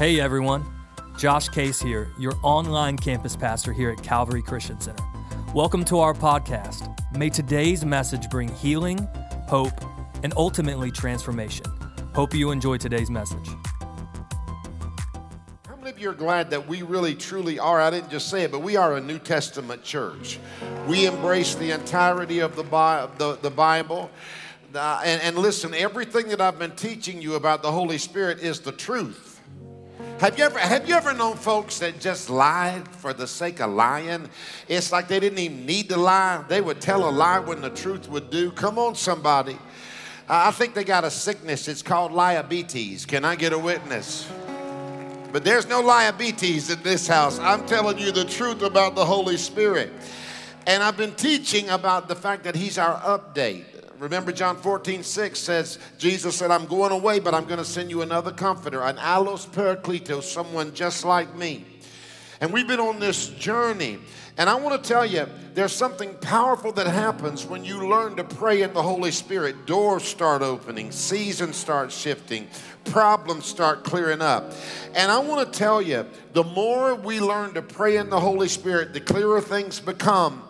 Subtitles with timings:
[0.00, 0.64] Hey everyone,
[1.18, 5.04] Josh Case here, your online campus pastor here at Calvary Christian Center.
[5.54, 6.90] Welcome to our podcast.
[7.14, 9.06] May today's message bring healing,
[9.46, 9.74] hope,
[10.22, 11.66] and ultimately transformation.
[12.14, 13.46] Hope you enjoy today's message.
[15.68, 17.78] How many of you are glad that we really truly are?
[17.78, 20.38] I didn't just say it, but we are a New Testament church.
[20.88, 24.10] We embrace the entirety of the, the, the Bible.
[24.74, 28.60] Uh, and, and listen, everything that I've been teaching you about the Holy Spirit is
[28.60, 29.29] the truth.
[30.20, 33.70] Have you ever have you ever known folks that just lied for the sake of
[33.70, 34.28] lying?
[34.68, 36.44] It's like they didn't even need to lie.
[36.46, 38.50] They would tell a lie when the truth would do.
[38.50, 39.56] Come on, somebody.
[40.28, 41.68] I think they got a sickness.
[41.68, 43.06] It's called diabetes.
[43.06, 44.30] Can I get a witness?
[45.32, 47.38] But there's no diabetes in this house.
[47.38, 49.90] I'm telling you the truth about the Holy Spirit.
[50.66, 53.69] And I've been teaching about the fact that He's our update.
[54.00, 57.90] Remember, John 14, 6 says, Jesus said, I'm going away, but I'm going to send
[57.90, 61.66] you another comforter, an allos parakletos, someone just like me.
[62.40, 63.98] And we've been on this journey.
[64.38, 68.24] And I want to tell you, there's something powerful that happens when you learn to
[68.24, 69.66] pray in the Holy Spirit.
[69.66, 72.48] Doors start opening, seasons start shifting,
[72.86, 74.54] problems start clearing up.
[74.94, 78.48] And I want to tell you, the more we learn to pray in the Holy
[78.48, 80.42] Spirit, the clearer things become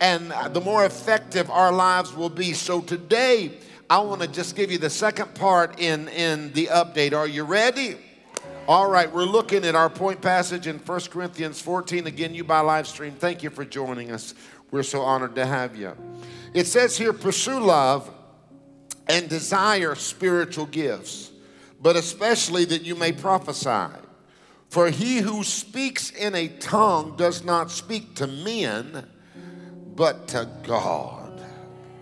[0.00, 2.52] and the more effective our lives will be.
[2.52, 3.52] So today,
[3.88, 7.12] I want to just give you the second part in, in the update.
[7.12, 7.96] Are you ready?
[8.66, 12.06] All right, we're looking at our point passage in 1 Corinthians 14.
[12.06, 13.12] Again, you by live stream.
[13.12, 14.34] Thank you for joining us.
[14.70, 15.94] We're so honored to have you.
[16.54, 18.10] It says here pursue love
[19.06, 21.30] and desire spiritual gifts,
[21.80, 23.94] but especially that you may prophesy.
[24.70, 29.06] For he who speaks in a tongue does not speak to men
[29.96, 31.40] but to God.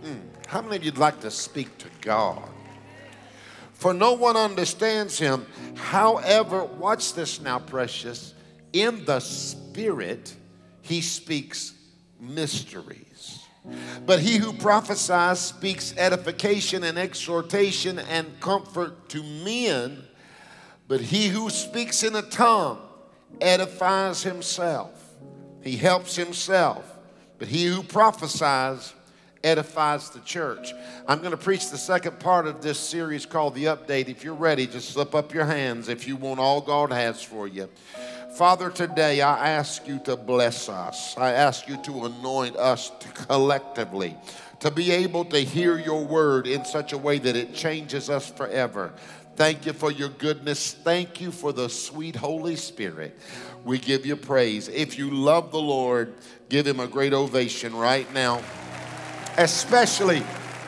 [0.05, 0.21] Mm.
[0.47, 2.49] How many of you'd like to speak to God?
[3.73, 5.47] For no one understands him.
[5.77, 8.35] However, watch this now, precious.
[8.73, 10.35] In the Spirit,
[10.83, 11.75] he speaks
[12.21, 13.41] mysteries.
[14.07, 20.05] But he who prophesies speaks edification and exhortation and comfort to men.
[20.89, 22.79] But he who speaks in a tongue
[23.41, 24.91] edifies himself.
[25.63, 26.92] He helps himself.
[27.43, 28.95] But he who prophesies
[29.43, 30.73] edifies the church.
[31.09, 34.09] I'm going to preach the second part of this series called The Update.
[34.09, 37.49] If you're ready, just slip up your hands if you want all God has for
[37.49, 37.69] you.
[38.37, 41.19] Father, today I ask you to bless us.
[41.19, 42.93] I ask you to anoint us
[43.27, 44.17] collectively
[44.61, 48.31] to be able to hear your word in such a way that it changes us
[48.31, 48.93] forever.
[49.35, 50.75] Thank you for your goodness.
[50.75, 53.19] Thank you for the sweet Holy Spirit.
[53.65, 54.69] We give you praise.
[54.69, 56.15] If you love the Lord,
[56.53, 58.43] give him a great ovation right now.
[59.39, 60.23] Especially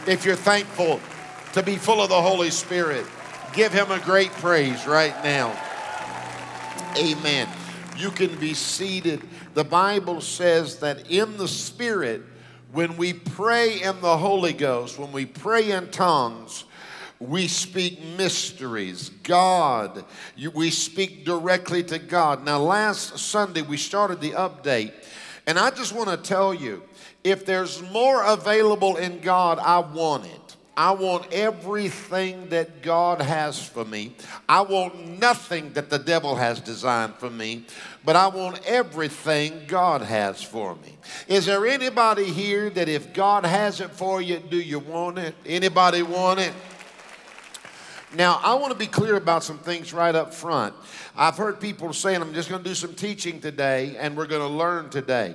[0.06, 0.99] if you're thankful
[1.53, 3.05] to be full of the Holy Spirit,
[3.53, 5.55] give him a great praise right now.
[6.97, 7.47] Amen.
[7.99, 9.21] You can be seated.
[9.53, 12.23] The Bible says that in the Spirit,
[12.73, 16.65] when we pray in the Holy Ghost, when we pray in tongues,
[17.21, 19.11] we speak mysteries.
[19.23, 20.05] God,
[20.55, 22.44] we speak directly to God.
[22.44, 24.93] Now, last Sunday, we started the update,
[25.47, 26.82] and I just want to tell you
[27.22, 30.41] if there's more available in God, I want it.
[30.77, 34.16] I want everything that God has for me.
[34.49, 37.65] I want nothing that the devil has designed for me,
[38.05, 40.97] but I want everything God has for me.
[41.28, 45.37] Is there anybody here that if God has it for you, do you want it?
[45.47, 46.53] Anybody want it?
[48.16, 50.75] Now, I want to be clear about some things right up front.
[51.16, 54.47] I've heard people saying, I'm just going to do some teaching today and we're going
[54.47, 55.34] to learn today.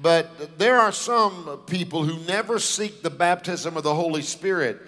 [0.00, 4.80] But there are some people who never seek the baptism of the Holy Spirit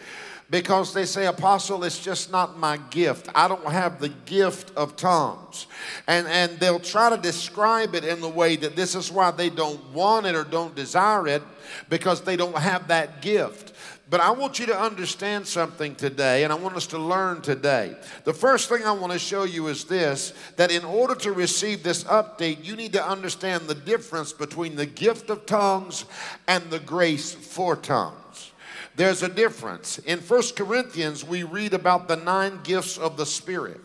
[0.48, 3.28] because they say, Apostle, it's just not my gift.
[3.34, 5.66] I don't have the gift of tongues.
[6.06, 9.50] And, and they'll try to describe it in the way that this is why they
[9.50, 11.42] don't want it or don't desire it
[11.88, 13.74] because they don't have that gift.
[14.08, 17.96] But I want you to understand something today, and I want us to learn today.
[18.22, 21.82] The first thing I want to show you is this that in order to receive
[21.82, 26.04] this update, you need to understand the difference between the gift of tongues
[26.46, 28.52] and the grace for tongues.
[28.94, 29.98] There's a difference.
[29.98, 33.78] In First Corinthians, we read about the nine gifts of the Spirit.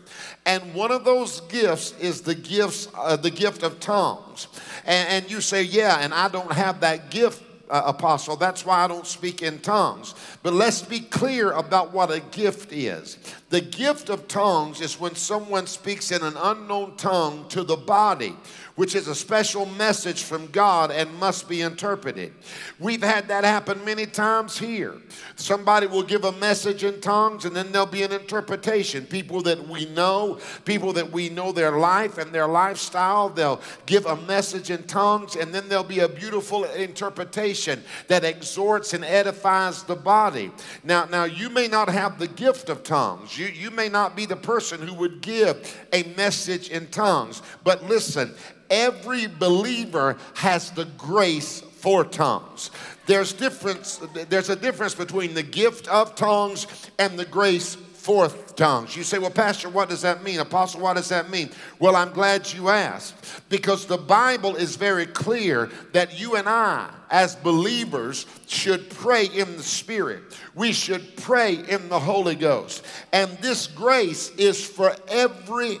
[0.46, 4.46] And one of those gifts is the gifts, uh, the gift of tongues.
[4.86, 8.36] And, and you say, yeah, and I don't have that gift uh, apostle.
[8.36, 10.14] That's why I don't speak in tongues.
[10.42, 13.16] But let's be clear about what a gift is.
[13.48, 18.36] The gift of tongues is when someone speaks in an unknown tongue to the body
[18.74, 22.32] which is a special message from God and must be interpreted.
[22.78, 24.96] We've had that happen many times here.
[25.36, 29.04] Somebody will give a message in tongues and then there'll be an interpretation.
[29.06, 34.06] People that we know, people that we know their life and their lifestyle, they'll give
[34.06, 39.82] a message in tongues and then there'll be a beautiful interpretation that exhorts and edifies
[39.82, 40.50] the body.
[40.82, 43.36] Now, now you may not have the gift of tongues.
[43.36, 47.42] You, you may not be the person who would give a message in tongues.
[47.64, 48.34] But listen,
[48.72, 52.70] every believer has the grace for tongues.
[53.06, 56.66] There's difference there's a difference between the gift of tongues
[56.98, 58.96] and the grace for tongues.
[58.96, 60.40] You say, "Well, pastor, what does that mean?
[60.40, 63.14] Apostle, what does that mean?" Well, I'm glad you asked
[63.48, 69.56] because the Bible is very clear that you and I as believers should pray in
[69.56, 70.22] the spirit.
[70.54, 72.82] We should pray in the Holy Ghost.
[73.12, 75.80] And this grace is for every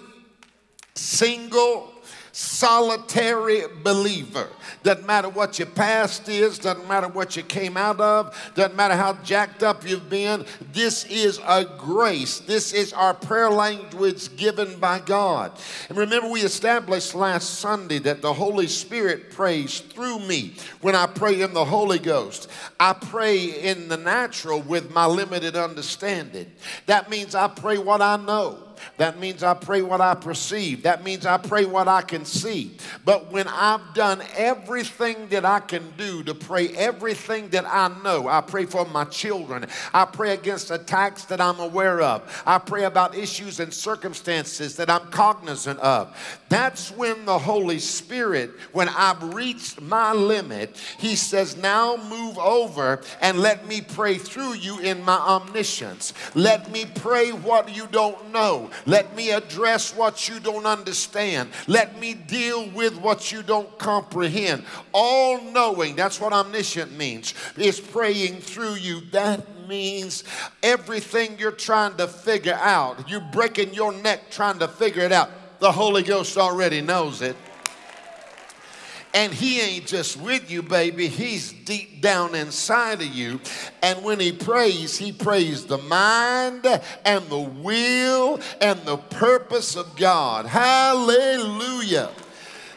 [0.94, 1.91] single
[2.32, 4.48] solitary believer.
[4.82, 8.96] Doesn't matter what your past is, doesn't matter what you came out of, doesn't matter
[8.96, 10.44] how jacked up you've been.
[10.72, 12.40] This is a grace.
[12.40, 15.52] This is our prayer language given by God.
[15.88, 21.06] And remember, we established last Sunday that the Holy Spirit prays through me when I
[21.06, 22.48] pray in the Holy Ghost.
[22.80, 26.50] I pray in the natural with my limited understanding.
[26.86, 28.71] That means I pray what I know.
[28.96, 30.82] That means I pray what I perceive.
[30.82, 32.76] That means I pray what I can see.
[33.04, 38.28] But when I've done everything that I can do to pray everything that I know,
[38.28, 39.66] I pray for my children.
[39.92, 42.42] I pray against attacks that I'm aware of.
[42.46, 46.16] I pray about issues and circumstances that I'm cognizant of.
[46.52, 53.00] That's when the Holy Spirit, when I've reached my limit, He says, Now move over
[53.22, 56.12] and let me pray through you in my omniscience.
[56.34, 58.68] Let me pray what you don't know.
[58.84, 61.48] Let me address what you don't understand.
[61.68, 64.64] Let me deal with what you don't comprehend.
[64.92, 69.00] All knowing, that's what omniscient means, is praying through you.
[69.12, 70.22] That means
[70.62, 75.30] everything you're trying to figure out, you're breaking your neck trying to figure it out.
[75.62, 77.36] The Holy Ghost already knows it.
[79.14, 81.06] And he ain't just with you, baby.
[81.06, 83.38] He's deep down inside of you.
[83.80, 86.66] And when he prays, he prays the mind
[87.04, 90.46] and the will and the purpose of God.
[90.46, 92.10] Hallelujah.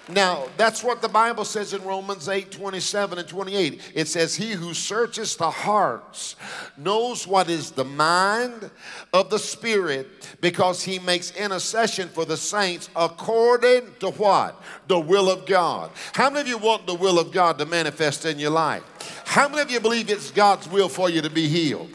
[0.07, 3.81] Now, that's what the Bible says in Romans 8 27 and 28.
[3.96, 6.36] It says, He who searches the hearts
[6.78, 8.69] knows what is the mind
[9.13, 10.07] of the Spirit
[10.42, 14.62] because he makes intercession for the saints according to what?
[14.88, 15.90] The will of God.
[16.13, 18.84] How many of you want the will of God to manifest in your life?
[19.25, 21.90] How many of you believe it's God's will for you to be healed?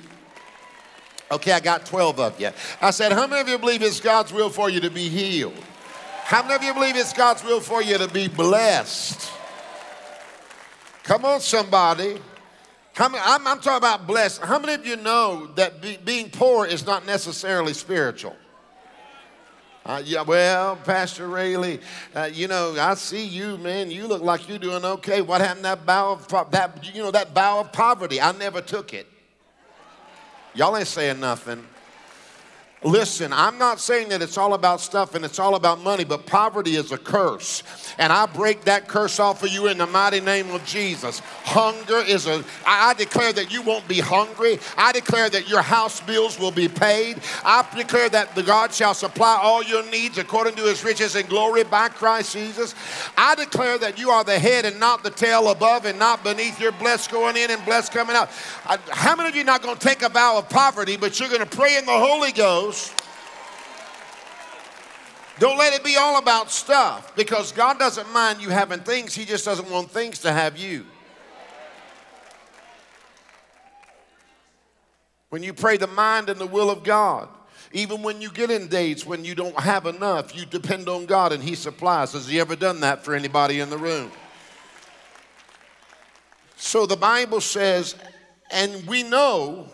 [1.30, 2.50] Okay, I got 12 of you.
[2.82, 5.54] I said, How many of you believe it's God's will for you to be healed?
[6.30, 9.32] How many of you believe it's God's will for you to be blessed?
[11.02, 12.20] Come on, somebody.
[12.92, 14.40] How many, I'm, I'm talking about blessed.
[14.40, 18.36] How many of you know that be, being poor is not necessarily spiritual?
[19.84, 21.80] Uh, yeah, well, Pastor Rayleigh,
[22.14, 23.90] uh, you know, I see you, man.
[23.90, 25.22] You look like you're doing okay.
[25.22, 26.94] What happened that bow of that?
[26.94, 28.20] You know, that vow of poverty.
[28.20, 29.08] I never took it.
[30.54, 31.66] Y'all ain't saying nothing.
[32.82, 36.24] Listen, I'm not saying that it's all about stuff and it's all about money, but
[36.24, 37.62] poverty is a curse.
[37.98, 41.18] And I break that curse off of you in the mighty name of Jesus.
[41.44, 44.58] Hunger is a, I declare that you won't be hungry.
[44.78, 47.18] I declare that your house bills will be paid.
[47.44, 51.28] I declare that the God shall supply all your needs according to his riches and
[51.28, 52.74] glory by Christ Jesus.
[53.14, 56.58] I declare that you are the head and not the tail, above and not beneath.
[56.58, 58.30] You're blessed going in and blessed coming out.
[58.90, 61.28] How many of you are not going to take a vow of poverty, but you're
[61.28, 62.69] going to pray in the Holy Ghost?
[65.38, 69.24] Don't let it be all about stuff because God doesn't mind you having things, He
[69.24, 70.84] just doesn't want things to have you.
[75.30, 77.28] When you pray the mind and the will of God,
[77.72, 81.32] even when you get in dates when you don't have enough, you depend on God
[81.32, 82.12] and He supplies.
[82.12, 84.10] Has He ever done that for anybody in the room?
[86.56, 87.94] So the Bible says,
[88.50, 89.68] and we know,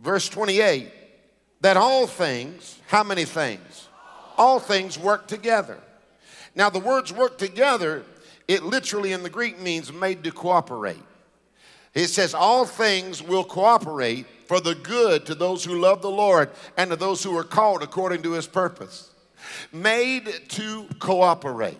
[0.00, 0.90] verse 28,
[1.64, 3.88] that all things, how many things?
[4.36, 5.78] All things work together.
[6.54, 8.02] Now, the words work together,
[8.46, 11.02] it literally in the Greek means made to cooperate.
[11.94, 16.50] It says, All things will cooperate for the good to those who love the Lord
[16.76, 19.10] and to those who are called according to his purpose.
[19.72, 21.78] Made to cooperate.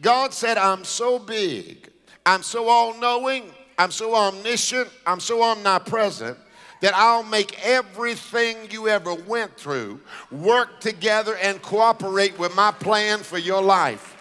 [0.00, 1.90] God said, I'm so big,
[2.24, 6.38] I'm so all knowing, I'm so omniscient, I'm so omnipresent
[6.80, 13.20] that I'll make everything you ever went through work together and cooperate with my plan
[13.20, 14.14] for your life.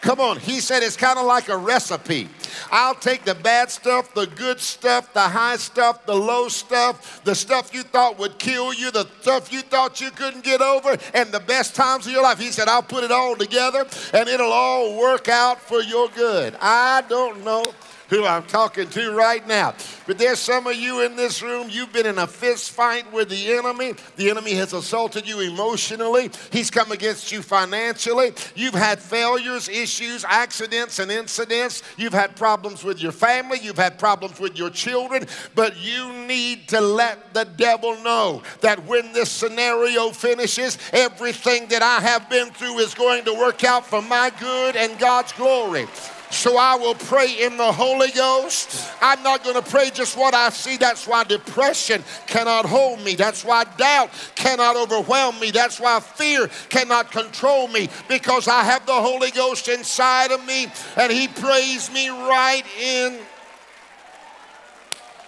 [0.00, 2.28] Come on, he said it's kind of like a recipe.
[2.70, 7.34] I'll take the bad stuff, the good stuff, the high stuff, the low stuff, the
[7.34, 11.30] stuff you thought would kill you, the stuff you thought you couldn't get over, and
[11.30, 12.38] the best times of your life.
[12.38, 16.56] He said, I'll put it all together and it'll all work out for your good.
[16.62, 17.62] I don't know
[18.10, 19.74] who I'm talking to right now.
[20.06, 23.30] But there's some of you in this room, you've been in a fist fight with
[23.30, 23.94] the enemy.
[24.16, 28.32] The enemy has assaulted you emotionally, he's come against you financially.
[28.54, 31.82] You've had failures, issues, accidents, and incidents.
[31.96, 35.26] You've had problems with your family, you've had problems with your children.
[35.54, 41.82] But you need to let the devil know that when this scenario finishes, everything that
[41.82, 45.86] I have been through is going to work out for my good and God's glory.
[46.30, 48.88] So I will pray in the Holy Ghost.
[49.00, 50.76] I'm not going to pray just what I see.
[50.76, 53.16] That's why depression cannot hold me.
[53.16, 55.50] That's why doubt cannot overwhelm me.
[55.50, 60.68] That's why fear cannot control me because I have the Holy Ghost inside of me
[60.96, 63.18] and He prays me right in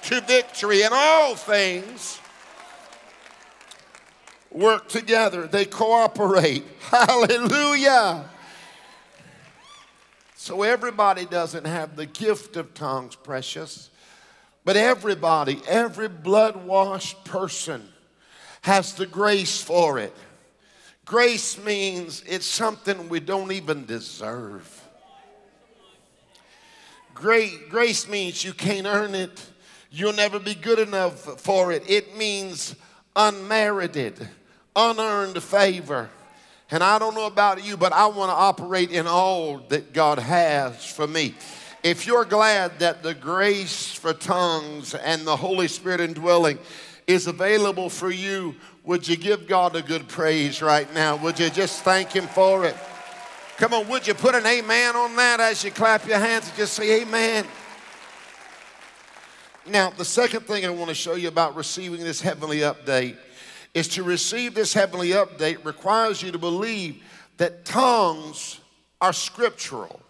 [0.03, 0.83] to victory.
[0.85, 2.21] And all things
[4.53, 6.65] work together, they cooperate.
[6.81, 8.29] Hallelujah.
[10.43, 13.91] So everybody doesn't have the gift of tongues, precious.
[14.65, 17.89] But everybody, every blood washed person
[18.63, 20.13] has the grace for it.
[21.05, 24.83] Grace means it's something we don't even deserve.
[27.15, 29.47] Great, grace means you can't earn it.
[29.93, 31.89] You'll never be good enough for it.
[31.89, 32.75] It means
[33.15, 34.29] unmerited,
[34.75, 36.11] unearned favor.
[36.73, 40.19] And I don't know about you, but I want to operate in all that God
[40.19, 41.35] has for me.
[41.83, 46.59] If you're glad that the grace for tongues and the Holy Spirit indwelling
[47.07, 51.17] is available for you, would you give God a good praise right now?
[51.17, 52.77] Would you just thank Him for it?
[53.59, 56.57] Come on, would you put an amen on that as you clap your hands and
[56.57, 57.45] just say amen?
[59.67, 63.19] Now, the second thing I want to show you about receiving this heavenly update
[63.75, 67.03] is to receive this heavenly update requires you to believe
[67.39, 68.61] that tongues
[69.01, 70.01] are scriptural.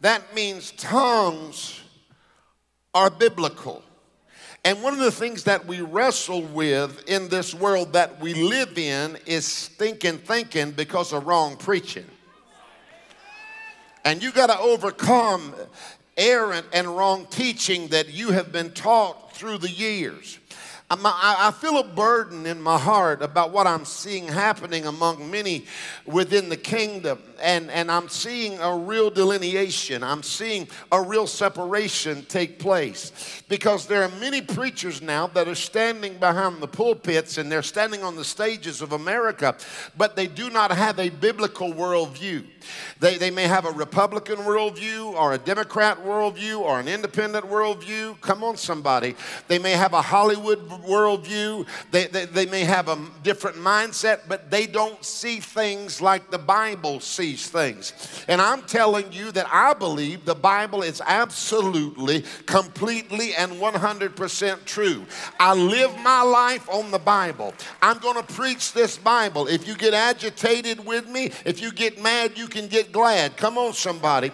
[0.00, 1.80] That means tongues
[2.94, 3.82] are biblical.
[4.64, 8.76] And one of the things that we wrestle with in this world that we live
[8.78, 12.06] in is stinking thinking because of wrong preaching.
[14.04, 15.54] And you got to overcome
[16.16, 20.38] errant and wrong teaching that you have been taught through the years.
[20.90, 25.66] I feel a burden in my heart about what I'm seeing happening among many
[26.06, 27.18] within the kingdom.
[27.40, 30.02] And, and I'm seeing a real delineation.
[30.02, 33.42] I'm seeing a real separation take place.
[33.48, 38.02] Because there are many preachers now that are standing behind the pulpits and they're standing
[38.02, 39.56] on the stages of America,
[39.96, 42.44] but they do not have a biblical worldview.
[43.00, 48.20] They, they may have a Republican worldview or a Democrat worldview or an independent worldview.
[48.20, 49.14] Come on, somebody.
[49.46, 51.66] They may have a Hollywood worldview.
[51.90, 56.38] They, they, they may have a different mindset, but they don't see things like the
[56.38, 57.92] Bible sees things.
[58.28, 65.04] And I'm telling you that I believe the Bible is absolutely, completely, and 100% true.
[65.38, 67.54] I live my life on the Bible.
[67.82, 69.46] I'm going to preach this Bible.
[69.48, 73.36] If you get agitated with me, if you get mad, you can get glad.
[73.36, 74.32] Come on, somebody.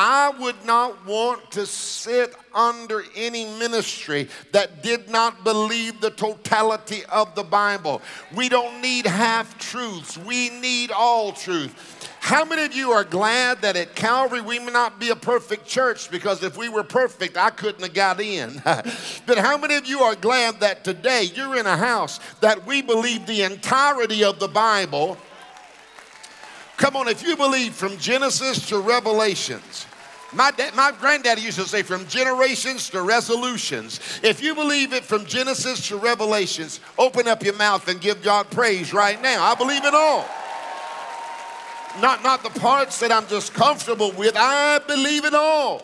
[0.00, 7.04] I would not want to sit under any ministry that did not believe the totality
[7.06, 8.00] of the Bible.
[8.32, 12.06] We don't need half truths, we need all truth.
[12.20, 15.66] How many of you are glad that at Calvary we may not be a perfect
[15.66, 18.62] church because if we were perfect, I couldn't have got in?
[19.26, 22.82] but how many of you are glad that today you're in a house that we
[22.82, 25.18] believe the entirety of the Bible?
[26.76, 29.87] Come on, if you believe from Genesis to Revelations,
[30.32, 34.20] my, my granddaddy used to say from generations to resolutions.
[34.22, 38.50] If you believe it from Genesis to Revelations, open up your mouth and give God
[38.50, 39.42] praise right now.
[39.42, 40.26] I believe it all.
[42.00, 44.34] Not, not the parts that I'm just comfortable with.
[44.36, 45.82] I believe it all.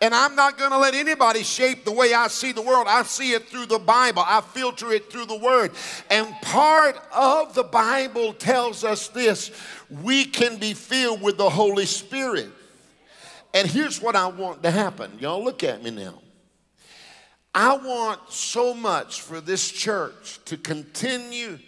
[0.00, 2.86] And I'm not going to let anybody shape the way I see the world.
[2.88, 5.70] I see it through the Bible, I filter it through the Word.
[6.10, 9.50] And part of the Bible tells us this
[10.02, 12.50] we can be filled with the Holy Spirit.
[13.54, 15.12] And here's what I want to happen.
[15.20, 16.20] Y'all look at me now.
[17.54, 21.60] I want so much for this church to continue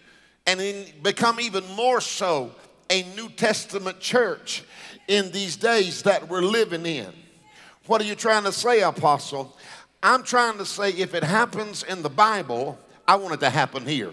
[0.44, 2.50] and in, become even more so
[2.90, 4.64] a New Testament church
[5.06, 7.12] in these days that we're living in
[7.86, 9.56] What are you trying to say, Apostle?
[10.02, 13.86] I'm trying to say if it happens in the Bible, I want it to happen
[13.86, 14.12] here.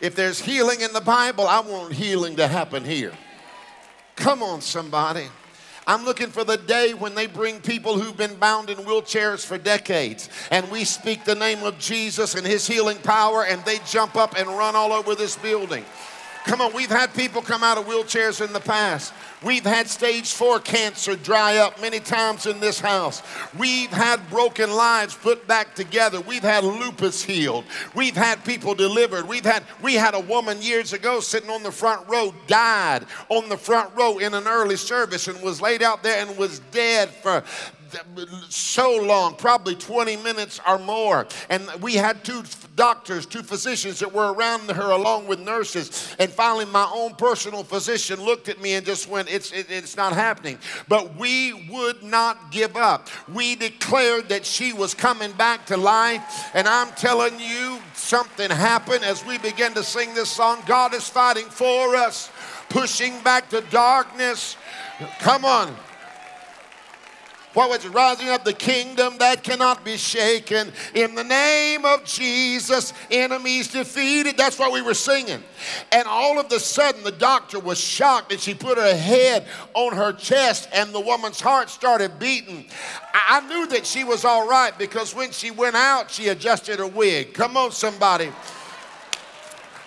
[0.00, 3.12] If there's healing in the Bible, I want healing to happen here.
[4.20, 5.28] Come on, somebody.
[5.86, 9.56] I'm looking for the day when they bring people who've been bound in wheelchairs for
[9.56, 14.16] decades and we speak the name of Jesus and his healing power and they jump
[14.16, 15.86] up and run all over this building.
[16.44, 19.12] Come on, we've had people come out of wheelchairs in the past.
[19.42, 23.22] We've had stage four cancer dry up many times in this house.
[23.58, 26.20] We've had broken lives put back together.
[26.20, 27.64] We've had lupus healed.
[27.94, 29.28] We've had people delivered.
[29.28, 33.48] We've had we had a woman years ago sitting on the front row, died on
[33.48, 37.10] the front row in an early service and was laid out there and was dead
[37.10, 37.44] for
[38.48, 41.26] so long, probably 20 minutes or more.
[41.48, 42.42] And we had two
[42.80, 46.16] doctors, two physicians that were around her along with nurses.
[46.18, 49.98] And finally, my own personal physician looked at me and just went, It's, it, it's
[49.98, 50.56] not happening.
[50.88, 53.10] But we would not give up.
[53.30, 56.22] We declared that she was coming back to life.
[56.54, 61.06] And I'm telling you, something happened as we began to sing this song God is
[61.06, 62.30] fighting for us,
[62.70, 64.56] pushing back the darkness.
[65.18, 65.76] Come on.
[67.52, 70.72] What was rising up the kingdom that cannot be shaken.
[70.94, 74.36] In the name of Jesus, enemies defeated.
[74.36, 75.42] That's what we were singing.
[75.90, 79.96] And all of a sudden, the doctor was shocked and she put her head on
[79.96, 82.66] her chest and the woman's heart started beating.
[83.12, 86.86] I knew that she was all right because when she went out, she adjusted her
[86.86, 87.34] wig.
[87.34, 88.30] Come on, somebody.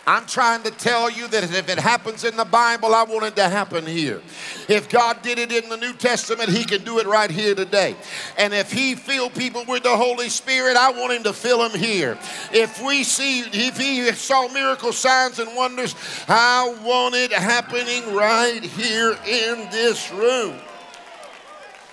[0.05, 3.38] I'm trying to tell you that if it happens in the Bible, I want it
[3.38, 4.22] to happen here.
[4.67, 7.95] If God did it in the New Testament, He can do it right here today.
[8.38, 11.79] And if He filled people with the Holy Spirit, I want Him to fill them
[11.79, 12.17] here.
[12.51, 15.95] If we see, if He saw miracle signs and wonders,
[16.27, 20.60] I want it happening right here in this room.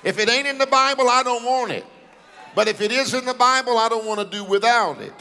[0.02, 1.87] If it ain't in the Bible, I don't want it.
[2.57, 5.14] But if it is in the Bible, I don't want to do without it.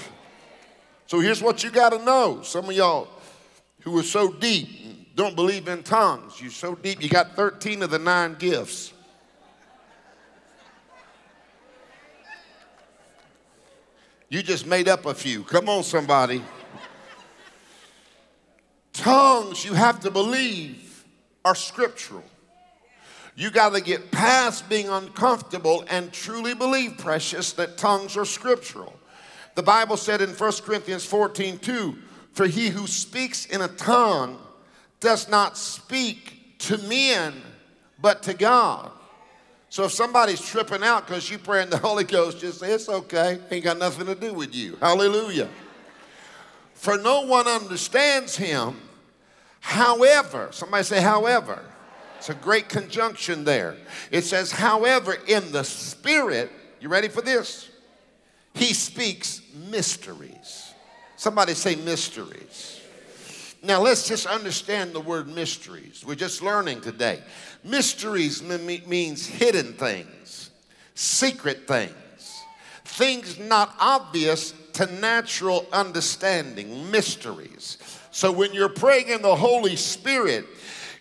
[1.10, 2.44] So here's what you got to know.
[2.44, 3.08] Some of y'all
[3.80, 6.40] who are so deep don't believe in tongues.
[6.40, 8.94] You're so deep, you got 13 of the nine gifts.
[14.30, 15.42] You just made up a few.
[15.42, 16.44] Come on, somebody.
[18.94, 21.06] Tongues, you have to believe,
[21.44, 22.24] are scriptural.
[23.36, 28.94] You got to get past being uncomfortable and truly believe, precious, that tongues are scriptural.
[29.56, 31.98] The Bible said in 1 Corinthians 14 2,
[32.34, 34.38] for he who speaks in a tongue
[35.00, 37.42] does not speak to men,
[38.02, 38.92] but to God.
[39.70, 42.90] So if somebody's tripping out because you pray in the Holy Ghost, just say, it's
[42.90, 43.40] okay.
[43.52, 44.78] Ain't got nothing to do with you.
[44.82, 45.50] Hallelujah.
[46.74, 48.76] For no one understands him.
[49.60, 51.64] However, somebody say, however.
[52.18, 53.78] It's a great conjunction there.
[54.12, 57.69] It says, however, in the spirit, you ready for this?
[58.54, 60.74] He speaks mysteries.
[61.16, 62.82] Somebody say mysteries.
[63.62, 66.04] Now let's just understand the word mysteries.
[66.06, 67.22] We're just learning today.
[67.64, 70.50] Mysteries means hidden things,
[70.96, 72.44] secret things,
[72.86, 77.78] things not obvious to natural understanding, mysteries.
[78.12, 80.46] So when you're praying in the Holy Spirit,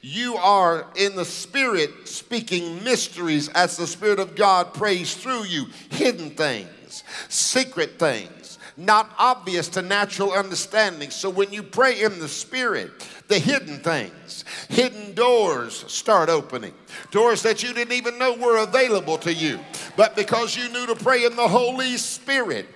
[0.02, 5.66] you are in the Spirit speaking mysteries as the Spirit of God prays through you,
[5.90, 11.11] hidden things things, secret things, not obvious to natural understanding.
[11.11, 12.90] So when you pray in the Spirit,
[13.29, 16.74] the hidden things, hidden doors start opening.
[17.11, 19.59] Doors that you didn't even know were available to you.
[19.96, 22.66] But because you knew to pray in the Holy Spirit,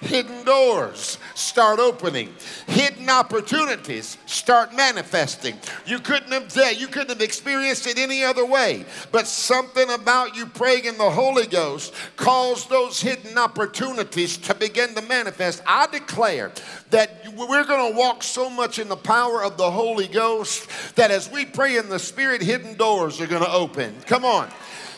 [0.00, 2.32] hidden doors start opening.
[2.66, 5.56] Hidden opportunities start manifesting.
[5.86, 8.84] You couldn't have you couldn't have experienced it any other way.
[9.12, 14.94] But something about you praying in the holy ghost caused those hidden opportunities to begin
[14.94, 15.62] to manifest.
[15.66, 16.52] I declare
[16.90, 21.10] that we're going to walk so much in the power of the holy ghost that
[21.10, 23.94] as we pray in the spirit hidden doors are going to open.
[24.06, 24.50] Come on.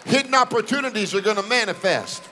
[0.04, 2.22] Hidden opportunities are going to manifest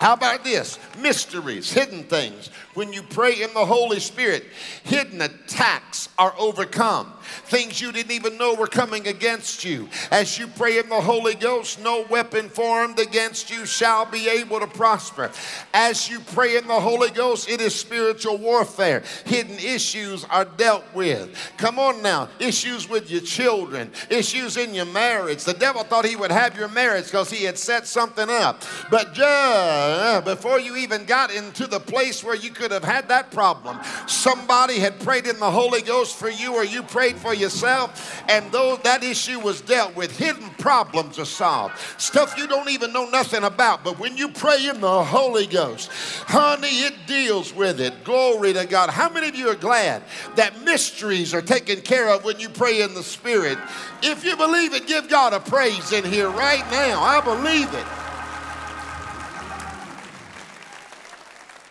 [0.00, 0.78] how about this?
[0.98, 2.50] Mysteries, hidden things.
[2.74, 4.44] When you pray in the Holy Spirit,
[4.84, 7.12] hidden attacks are overcome.
[7.44, 9.88] Things you didn't even know were coming against you.
[10.10, 14.60] As you pray in the Holy Ghost, no weapon formed against you shall be able
[14.60, 15.30] to prosper.
[15.72, 19.02] As you pray in the Holy Ghost, it is spiritual warfare.
[19.24, 21.36] Hidden issues are dealt with.
[21.56, 25.44] Come on now, issues with your children, issues in your marriage.
[25.44, 28.62] The devil thought he would have your marriage because he had set something up.
[28.90, 33.30] But just before you even got into the place where you could have had that
[33.30, 38.22] problem, somebody had prayed in the Holy Ghost for you or you prayed for yourself,
[38.28, 41.78] and though that issue was dealt with, hidden problems are solved.
[41.98, 45.90] Stuff you don't even know nothing about, but when you pray in the Holy Ghost,
[46.26, 48.04] honey, it deals with it.
[48.04, 48.90] Glory to God.
[48.90, 50.02] How many of you are glad
[50.36, 53.58] that mysteries are taken care of when you pray in the Spirit?
[54.02, 57.02] If you believe it, give God a praise in here right now.
[57.02, 57.86] I believe it.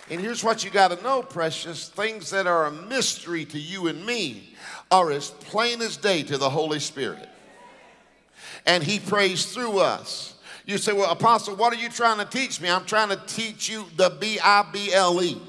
[0.10, 3.88] And here's what you got to know, precious things that are a mystery to you
[3.88, 4.47] and me
[4.91, 7.28] are as plain as day to the Holy Spirit.
[8.65, 10.36] And He prays through us.
[10.65, 12.69] You say, Well, Apostle, what are you trying to teach me?
[12.69, 15.41] I'm trying to teach you the B I B L E.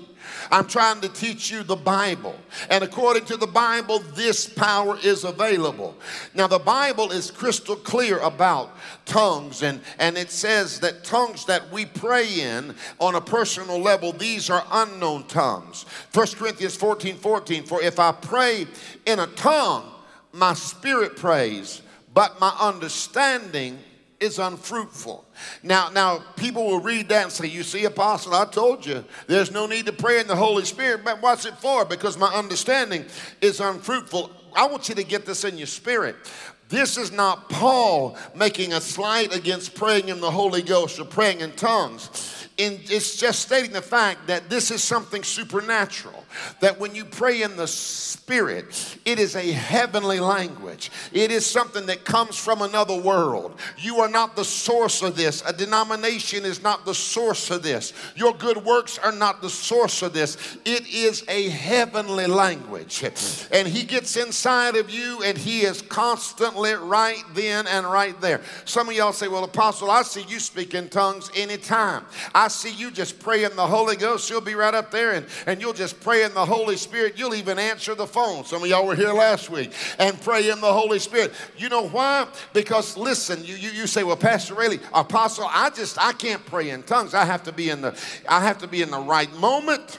[0.50, 2.36] I'm trying to teach you the Bible.
[2.70, 5.96] And according to the Bible, this power is available.
[6.34, 11.70] Now, the Bible is crystal clear about tongues, and, and it says that tongues that
[11.70, 15.84] we pray in on a personal level, these are unknown tongues.
[16.12, 18.66] 1 Corinthians 14 14, for if I pray
[19.06, 19.90] in a tongue,
[20.32, 21.82] my spirit prays,
[22.14, 23.78] but my understanding
[24.20, 25.24] is unfruitful.
[25.62, 29.50] Now, now people will read that and say, You see, Apostle, I told you there's
[29.50, 31.04] no need to pray in the Holy Spirit.
[31.04, 31.84] But what's it for?
[31.84, 33.04] Because my understanding
[33.40, 34.30] is unfruitful.
[34.54, 36.16] I want you to get this in your spirit.
[36.68, 41.40] This is not Paul making a slight against praying in the Holy Ghost or praying
[41.40, 46.24] in tongues it's just stating the fact that this is something supernatural.
[46.60, 50.90] That when you pray in the Spirit, it is a heavenly language.
[51.12, 53.58] It is something that comes from another world.
[53.78, 55.42] You are not the source of this.
[55.46, 57.92] A denomination is not the source of this.
[58.16, 60.36] Your good works are not the source of this.
[60.64, 63.02] It is a heavenly language.
[63.50, 68.40] And He gets inside of you and He is constantly right then and right there.
[68.64, 72.04] Some of y'all say, Well, Apostle, I see you speak in tongues anytime.
[72.34, 74.28] I see you just pray in the Holy Ghost.
[74.28, 77.18] You'll be right up there and, and you'll just pray in the Holy Spirit.
[77.18, 78.44] You'll even answer the phone.
[78.44, 81.32] Some of y'all were here last week and pray in the Holy Spirit.
[81.56, 82.26] You know why?
[82.52, 86.70] Because listen, you, you, you say, well, Pastor Rayleigh, Apostle, I just, I can't pray
[86.70, 87.14] in tongues.
[87.14, 89.98] I have to be in the, I have to be in the right moment.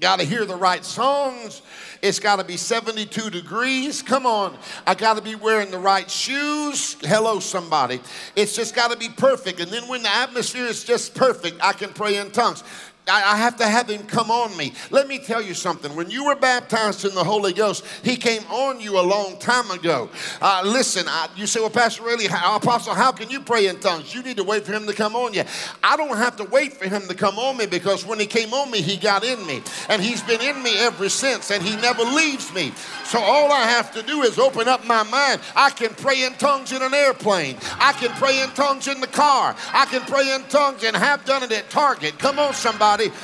[0.00, 1.62] Got to hear the right songs.
[2.02, 4.02] It's got to be 72 degrees.
[4.02, 4.58] Come on.
[4.86, 6.96] I got to be wearing the right shoes.
[7.00, 8.00] Hello, somebody.
[8.34, 9.60] It's just got to be perfect.
[9.60, 12.64] And then when the atmosphere is just perfect, I can pray in tongues.
[13.06, 14.72] I have to have him come on me.
[14.90, 15.94] Let me tell you something.
[15.94, 19.70] When you were baptized in the Holy Ghost, he came on you a long time
[19.70, 20.08] ago.
[20.40, 24.14] Uh, listen, I, you say, well, Pastor Rayleigh, Apostle, how can you pray in tongues?
[24.14, 25.44] You need to wait for him to come on you.
[25.82, 28.54] I don't have to wait for him to come on me because when he came
[28.54, 29.62] on me, he got in me.
[29.90, 32.72] And he's been in me ever since, and he never leaves me.
[33.04, 35.42] So all I have to do is open up my mind.
[35.54, 37.58] I can pray in tongues in an airplane.
[37.78, 39.54] I can pray in tongues in the car.
[39.74, 42.18] I can pray in tongues and have done it at Target.
[42.18, 43.16] Come on, somebody somebody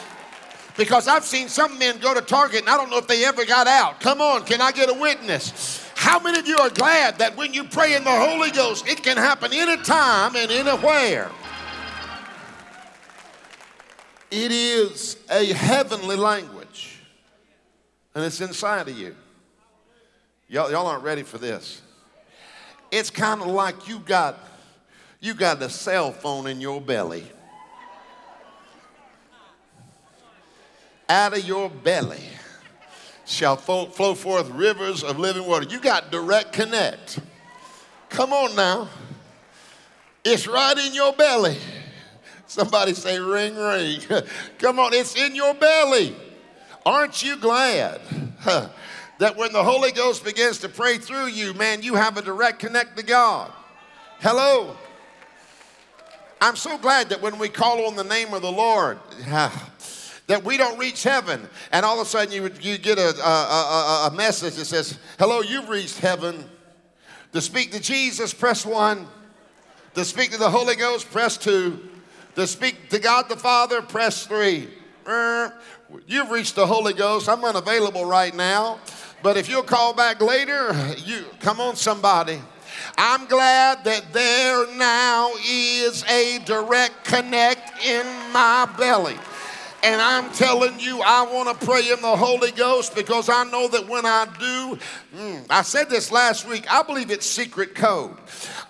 [0.76, 3.44] because I've seen some men go to Target and I don't know if they ever
[3.44, 4.00] got out.
[4.00, 5.86] Come on, can I get a witness?
[5.94, 9.02] How many of you are glad that when you pray in the Holy Ghost, it
[9.02, 11.30] can happen anytime and anywhere?
[14.30, 17.00] It is a heavenly language,
[18.14, 19.14] and it's inside of you.
[20.48, 21.82] Y'all, y'all aren't ready for this.
[22.92, 24.38] It's kind of like you got
[25.20, 27.24] you got a cell phone in your belly.
[31.10, 32.22] Out of your belly
[33.26, 35.66] shall flow forth rivers of living water.
[35.68, 37.18] You got direct connect.
[38.08, 38.88] Come on now.
[40.24, 41.56] It's right in your belly.
[42.46, 44.00] Somebody say, ring, ring.
[44.58, 46.14] Come on, it's in your belly.
[46.86, 48.00] Aren't you glad
[49.18, 52.58] that when the Holy Ghost begins to pray through you, man, you have a direct
[52.58, 53.52] connect to God?
[54.20, 54.76] Hello.
[56.40, 58.98] I'm so glad that when we call on the name of the Lord,
[60.30, 61.48] that we don't reach heaven.
[61.72, 64.96] And all of a sudden you, you get a, a, a, a message that says,
[65.18, 66.44] Hello, you've reached heaven.
[67.32, 69.08] To speak to Jesus, press one.
[69.94, 71.80] To speak to the Holy Ghost, press two.
[72.36, 74.68] To speak to God the Father, press three.
[76.06, 77.28] You've reached the Holy Ghost.
[77.28, 78.78] I'm unavailable right now.
[79.24, 82.40] But if you'll call back later, you come on, somebody.
[82.96, 89.16] I'm glad that there now is a direct connect in my belly.
[89.82, 93.68] And I'm telling you, I want to pray in the Holy Ghost because I know
[93.68, 94.78] that when I do,
[95.16, 98.16] mm, I said this last week, I believe it's secret code.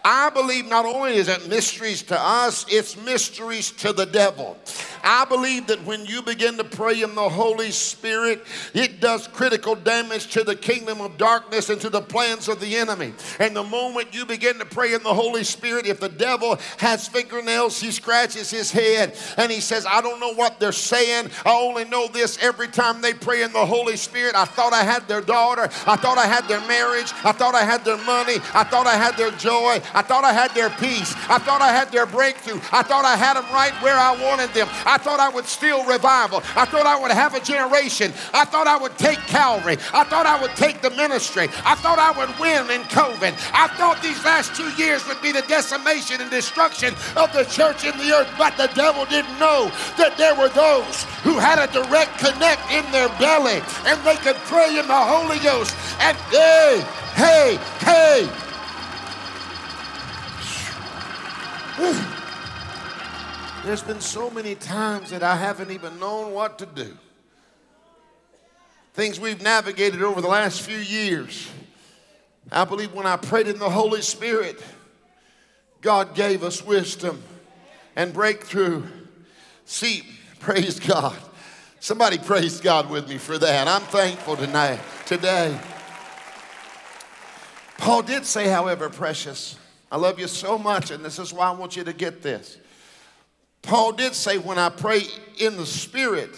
[0.05, 4.57] I believe not only is it mysteries to us, it's mysteries to the devil.
[5.03, 9.75] I believe that when you begin to pray in the Holy Spirit, it does critical
[9.75, 13.15] damage to the kingdom of darkness and to the plans of the enemy.
[13.39, 17.09] And the moment you begin to pray in the Holy Spirit, if the devil has
[17.09, 21.31] fingernails, he scratches his head and he says, I don't know what they're saying.
[21.45, 24.35] I only know this every time they pray in the Holy Spirit.
[24.35, 25.65] I thought I had their daughter.
[25.87, 27.13] I thought I had their marriage.
[27.25, 28.37] I thought I had their money.
[28.55, 29.81] I thought I had their joy.
[29.94, 31.14] I thought I had their peace.
[31.29, 32.61] I thought I had their breakthrough.
[32.72, 34.68] I thought I had them right where I wanted them.
[34.87, 36.42] I thought I would steal revival.
[36.57, 38.12] I thought I would have a generation.
[38.33, 39.76] I thought I would take Calvary.
[39.92, 41.48] I thought I would take the ministry.
[41.64, 43.33] I thought I would win in COVID.
[43.53, 47.85] I thought these last two years would be the decimation and destruction of the church
[47.85, 48.31] in the earth.
[48.38, 52.85] But the devil didn't know that there were those who had a direct connect in
[52.92, 55.74] their belly and they could pray in the Holy Ghost.
[56.00, 58.50] And hey, hey, hey.
[63.64, 66.97] There's been so many times that I haven't even known what to do.
[68.95, 71.49] Things we've navigated over the last few years.
[72.51, 74.61] I believe when I prayed in the Holy Spirit,
[75.81, 77.23] God gave us wisdom
[77.95, 78.83] and breakthrough.
[79.64, 80.03] See,
[80.40, 81.16] praise God.
[81.79, 83.69] Somebody praise God with me for that.
[83.69, 85.59] I'm thankful tonight, today.
[87.79, 89.57] Paul did say, however, precious,
[89.90, 92.59] I love you so much, and this is why I want you to get this.
[93.62, 95.03] Paul did say, when I pray
[95.38, 96.31] in the Spirit,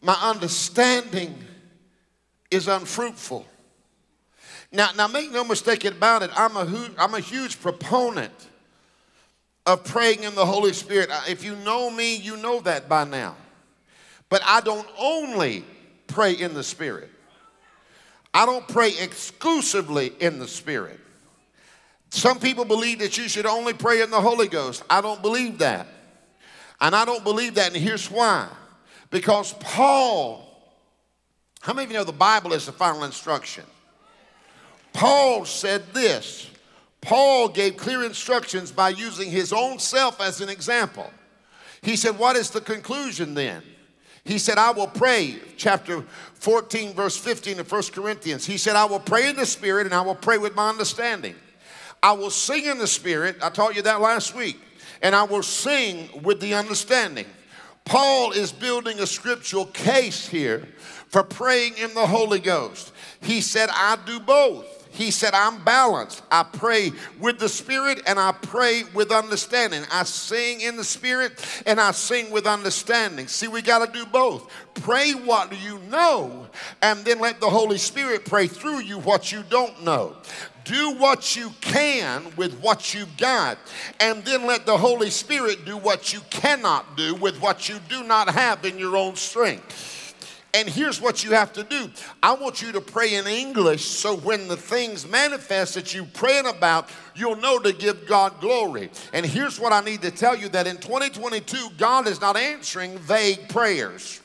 [0.00, 1.34] my understanding
[2.50, 3.46] is unfruitful.
[4.70, 8.32] Now, now make no mistake about it, I'm a, I'm a huge proponent
[9.66, 11.10] of praying in the Holy Spirit.
[11.28, 13.36] If you know me, you know that by now.
[14.28, 15.64] But I don't only
[16.06, 17.10] pray in the Spirit,
[18.32, 21.00] I don't pray exclusively in the Spirit.
[22.14, 24.82] Some people believe that you should only pray in the Holy Ghost.
[24.90, 25.86] I don't believe that.
[26.78, 28.50] And I don't believe that, and here's why.
[29.08, 30.46] Because Paul,
[31.62, 33.64] how many of you know the Bible is the final instruction?
[34.92, 36.50] Paul said this.
[37.00, 41.10] Paul gave clear instructions by using his own self as an example.
[41.80, 43.62] He said, What is the conclusion then?
[44.22, 46.02] He said, I will pray, chapter
[46.34, 48.44] 14, verse 15 of 1 Corinthians.
[48.44, 51.36] He said, I will pray in the Spirit and I will pray with my understanding.
[52.02, 53.36] I will sing in the Spirit.
[53.42, 54.60] I taught you that last week
[55.02, 57.26] and I will sing with the understanding.
[57.84, 60.68] Paul is building a scriptural case here
[61.08, 62.92] for praying in the Holy Ghost.
[63.20, 64.78] He said, I do both.
[64.92, 66.22] He said, I'm balanced.
[66.30, 69.82] I pray with the Spirit and I pray with understanding.
[69.90, 73.26] I sing in the Spirit and I sing with understanding.
[73.26, 74.52] See, we got to do both.
[74.74, 76.46] Pray what you know
[76.82, 80.14] and then let the Holy Spirit pray through you what you don't know
[80.64, 83.58] do what you can with what you've got,
[84.00, 88.04] and then let the Holy Spirit do what you cannot do with what you do
[88.04, 89.90] not have in your own strength.
[90.54, 91.88] And here's what you have to do
[92.22, 96.46] I want you to pray in English so when the things manifest that you're praying
[96.46, 98.90] about, you'll know to give God glory.
[99.14, 102.98] And here's what I need to tell you that in 2022, God is not answering
[102.98, 104.20] vague prayers.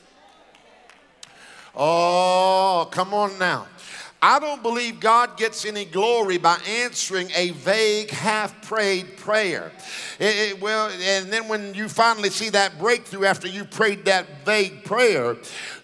[1.74, 3.66] Oh, come on now.
[4.20, 9.70] I don't believe God gets any glory by answering a vague, half prayed prayer.
[10.18, 14.26] It, it, well, and then when you finally see that breakthrough after you prayed that
[14.44, 15.36] vague prayer,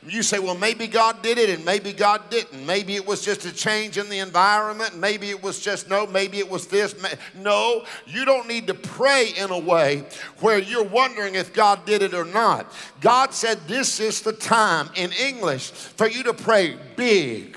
[0.04, 2.66] you say, well, maybe God did it and maybe God didn't.
[2.66, 4.96] Maybe it was just a change in the environment.
[4.96, 6.96] Maybe it was just no, maybe it was this.
[7.36, 10.04] No, you don't need to pray in a way
[10.40, 12.72] where you're wondering if God did it or not.
[13.00, 17.56] God said, this is the time in English for you to pray big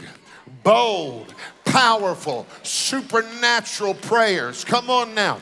[0.67, 4.65] bold, powerful, supernatural prayers.
[4.65, 5.41] Come on now.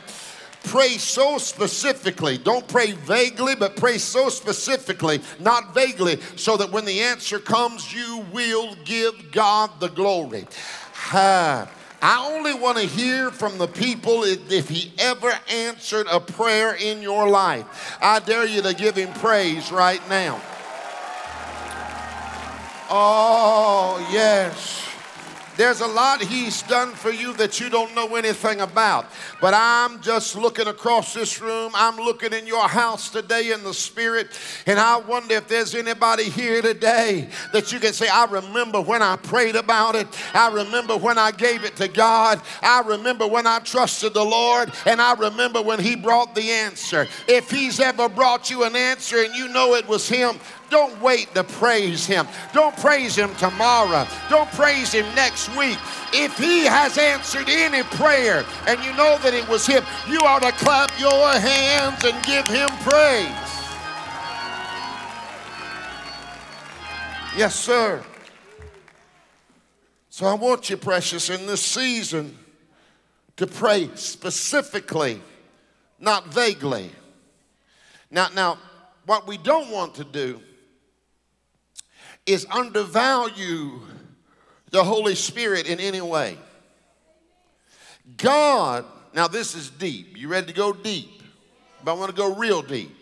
[0.65, 2.38] Pray so specifically.
[2.38, 7.91] Don't pray vaguely, but pray so specifically, not vaguely, so that when the answer comes,
[7.91, 10.45] you will give God the glory.
[11.11, 11.67] I
[12.03, 17.27] only want to hear from the people if he ever answered a prayer in your
[17.27, 17.97] life.
[17.99, 20.39] I dare you to give him praise right now.
[22.91, 24.85] Oh, yes.
[25.57, 29.05] There's a lot He's done for you that you don't know anything about.
[29.39, 31.71] But I'm just looking across this room.
[31.75, 34.27] I'm looking in your house today in the Spirit.
[34.65, 39.01] And I wonder if there's anybody here today that you can say, I remember when
[39.01, 40.07] I prayed about it.
[40.33, 42.41] I remember when I gave it to God.
[42.61, 44.71] I remember when I trusted the Lord.
[44.85, 47.07] And I remember when He brought the answer.
[47.27, 50.39] If He's ever brought you an answer and you know it was Him,
[50.69, 52.28] don't wait to praise Him.
[52.54, 54.08] Don't praise Him tomorrow.
[54.30, 55.78] Don't praise Him next week.
[56.13, 60.41] If He has answered any prayer and you know that it was Him, you ought
[60.41, 63.45] to clap your hands and give Him praise.
[67.38, 68.01] Yes, sir.
[70.10, 72.38] So I want you, precious, in this season
[73.36, 75.21] to pray specifically,
[75.99, 76.89] not vaguely.
[78.10, 78.58] Now, now,
[79.06, 80.39] what we don't want to do
[82.25, 83.81] is undervalue
[84.71, 86.38] the Holy Spirit in any way.
[88.17, 90.17] God, now this is deep.
[90.17, 91.23] You ready to go deep?
[91.83, 92.95] But I want to go real deep.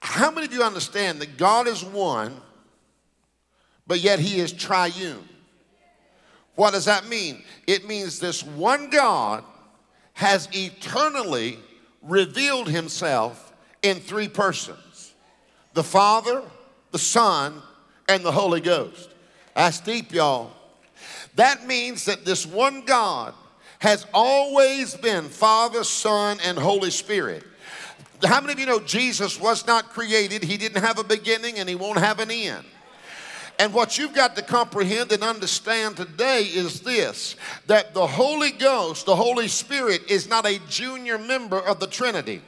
[0.00, 2.36] How many of you understand that God is one,
[3.86, 5.28] but yet He is triune?
[6.54, 7.42] What does that mean?
[7.66, 9.44] It means this one God
[10.14, 11.58] has eternally
[12.02, 15.14] revealed Himself in three persons
[15.74, 16.42] the Father,
[16.90, 17.62] the Son,
[18.08, 19.10] and the Holy Ghost.
[19.54, 20.52] That's deep, y'all.
[21.36, 23.34] That means that this one God
[23.80, 27.44] has always been Father, Son, and Holy Spirit.
[28.24, 30.42] How many of you know Jesus was not created?
[30.42, 32.64] He didn't have a beginning and he won't have an end.
[33.60, 39.06] And what you've got to comprehend and understand today is this that the Holy Ghost,
[39.06, 42.40] the Holy Spirit, is not a junior member of the Trinity.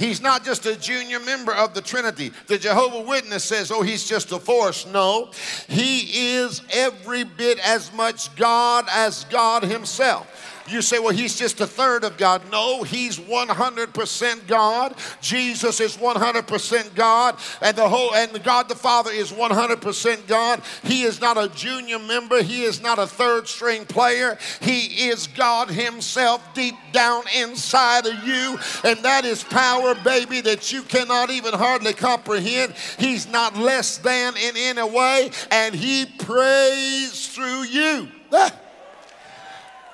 [0.00, 2.32] He's not just a junior member of the Trinity.
[2.46, 4.86] The Jehovah Witness says, oh, he's just a force.
[4.86, 5.30] No,
[5.68, 10.49] he is every bit as much God as God himself.
[10.70, 12.42] You say, well, he's just a third of God.
[12.50, 14.94] No, he's 100% God.
[15.20, 17.36] Jesus is 100% God.
[17.60, 20.62] And the whole, and God the Father is 100% God.
[20.84, 22.42] He is not a junior member.
[22.42, 24.38] He is not a third string player.
[24.60, 28.58] He is God himself deep down inside of you.
[28.84, 32.74] And that is power, baby, that you cannot even hardly comprehend.
[32.98, 35.30] He's not less than in any way.
[35.50, 38.08] And he prays through you.
[38.32, 38.52] Ah.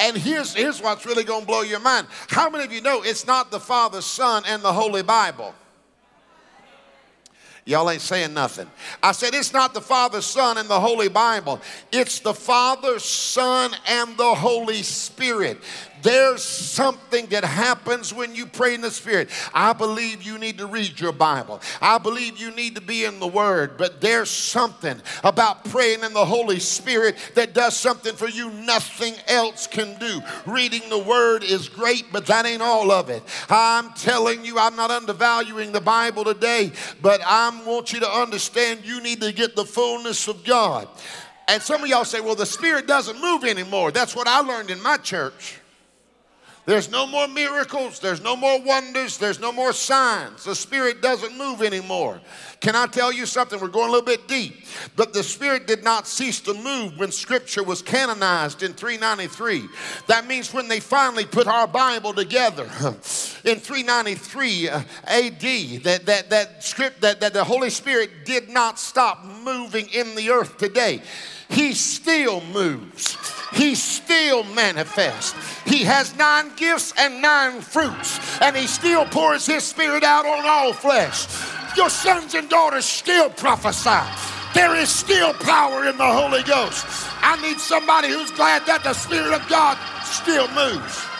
[0.00, 2.06] And here's, here's what's really going to blow your mind.
[2.28, 5.54] How many of you know it's not the Father, Son, and the Holy Bible?
[7.68, 8.70] Y'all ain't saying nothing.
[9.02, 11.60] I said it's not the Father, Son, and the Holy Bible.
[11.90, 15.58] It's the Father, Son, and the Holy Spirit.
[16.06, 19.28] There's something that happens when you pray in the Spirit.
[19.52, 21.60] I believe you need to read your Bible.
[21.82, 23.76] I believe you need to be in the Word.
[23.76, 29.14] But there's something about praying in the Holy Spirit that does something for you nothing
[29.26, 30.22] else can do.
[30.46, 33.24] Reading the Word is great, but that ain't all of it.
[33.50, 36.70] I'm telling you, I'm not undervaluing the Bible today,
[37.02, 40.86] but I want you to understand you need to get the fullness of God.
[41.48, 43.90] And some of y'all say, well, the Spirit doesn't move anymore.
[43.90, 45.58] That's what I learned in my church.
[46.66, 48.00] There's no more miracles.
[48.00, 49.18] There's no more wonders.
[49.18, 50.42] There's no more signs.
[50.42, 52.20] The Spirit doesn't move anymore.
[52.60, 53.60] Can I tell you something?
[53.60, 54.66] We're going a little bit deep.
[54.96, 59.68] But the Spirit did not cease to move when Scripture was canonized in 393.
[60.08, 62.64] That means when they finally put our Bible together
[63.44, 68.80] in 393 uh, AD, that, that, that script, that, that the Holy Spirit did not
[68.80, 71.00] stop moving in the earth today.
[71.48, 73.16] He still moves.
[73.52, 75.34] He still manifests.
[75.64, 80.44] He has nine gifts and nine fruits, and he still pours his spirit out on
[80.44, 81.26] all flesh.
[81.76, 84.04] Your sons and daughters still prophesy.
[84.54, 86.86] There is still power in the Holy Ghost.
[87.20, 91.15] I need somebody who's glad that the Spirit of God still moves.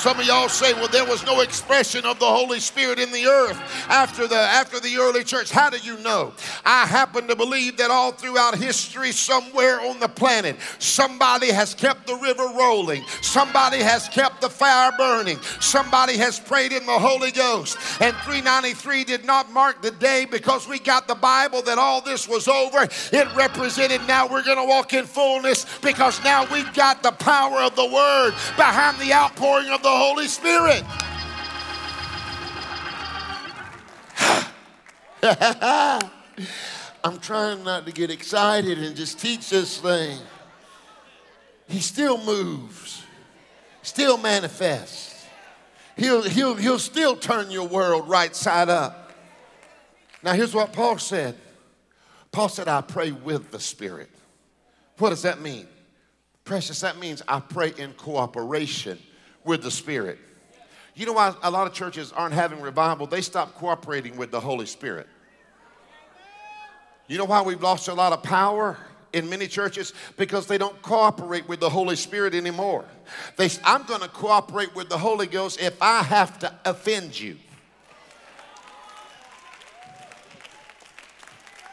[0.00, 3.26] Some of y'all say, well, there was no expression of the Holy Spirit in the
[3.26, 3.60] earth
[3.90, 5.50] after the, after the early church.
[5.50, 6.32] How do you know?
[6.64, 12.06] I happen to believe that all throughout history, somewhere on the planet, somebody has kept
[12.06, 17.30] the river rolling, somebody has kept the fire burning, somebody has prayed in the Holy
[17.30, 17.76] Ghost.
[18.00, 22.26] And 393 did not mark the day because we got the Bible that all this
[22.26, 22.88] was over.
[23.12, 27.58] It represented now we're going to walk in fullness because now we've got the power
[27.58, 30.84] of the Word behind the outpouring of the the Holy Spirit.
[37.02, 40.18] I'm trying not to get excited and just teach this thing.
[41.68, 43.02] He still moves,
[43.82, 45.26] still manifests.
[45.96, 49.12] He'll, he'll, he'll still turn your world right side up.
[50.22, 51.36] Now, here's what Paul said
[52.32, 54.10] Paul said, I pray with the Spirit.
[54.98, 55.66] What does that mean?
[56.44, 58.98] Precious, that means I pray in cooperation
[59.50, 60.16] with the Spirit.
[60.94, 63.08] You know why a lot of churches aren't having revival?
[63.08, 65.08] They stop cooperating with the Holy Spirit.
[67.08, 68.78] You know why we've lost a lot of power
[69.12, 69.92] in many churches?
[70.16, 72.84] Because they don't cooperate with the Holy Spirit anymore.
[73.36, 77.36] They, I'm going to cooperate with the Holy Ghost if I have to offend you.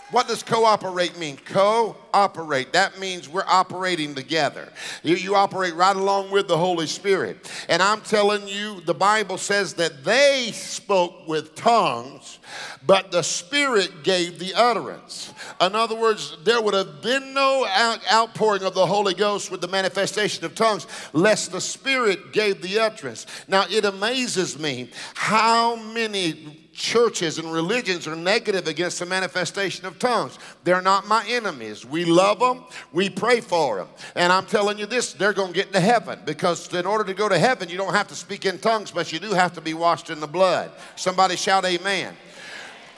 [0.10, 1.36] What does cooperate mean?
[1.36, 2.72] Cooperate.
[2.72, 4.72] That means we're operating together.
[5.04, 7.52] You, you, operate right along with the Holy Spirit.
[7.68, 12.40] And I'm telling you, the Bible says that they spoke with tongues,
[12.86, 15.34] but the Spirit gave the utterance.
[15.60, 19.60] In other words, there would have been no out- outpouring of the Holy Ghost with
[19.60, 23.26] the manifestation of tongues, lest the Spirit gave the utterance.
[23.50, 29.98] Now, it amazes me how many churches and religions are negative against the manifestation of
[29.98, 30.38] tongues.
[30.64, 31.84] They're not my enemies.
[31.84, 32.64] We love them,
[32.94, 33.88] we pray for them.
[34.16, 37.16] And I'm telling you this, they're going to get to heaven because in order to
[37.16, 39.62] go to heaven, you don't have to speak in tongues, but you do have to
[39.62, 40.72] be washed in the blood.
[40.96, 42.16] Somebody shout, Amen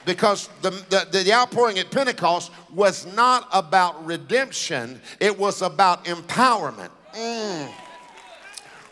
[0.06, 6.88] because the, the, the, outpouring at Pentecost was not about redemption, it was about empowerment.
[7.14, 7.70] Mm.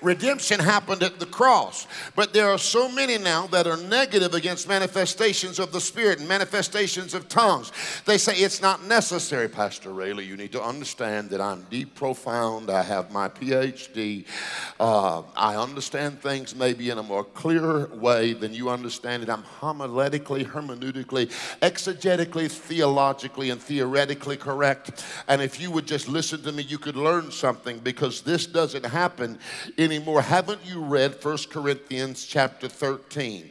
[0.01, 1.87] Redemption happened at the cross.
[2.15, 6.29] But there are so many now that are negative against manifestations of the Spirit and
[6.29, 7.73] manifestations of tongues.
[8.05, 10.23] They say it's not necessary, Pastor Rayleigh.
[10.23, 12.71] You need to understand that I'm deep, profound.
[12.71, 14.25] I have my PhD.
[14.79, 19.29] Uh, I understand things maybe in a more clear way than you understand it.
[19.29, 21.31] I'm homiletically, hermeneutically,
[21.61, 25.05] exegetically, theologically, and theoretically correct.
[25.27, 28.87] And if you would just listen to me, you could learn something because this doesn't
[28.87, 29.39] happen
[29.77, 30.23] in anymore.
[30.23, 33.51] Haven't you read 1 Corinthians chapter 13?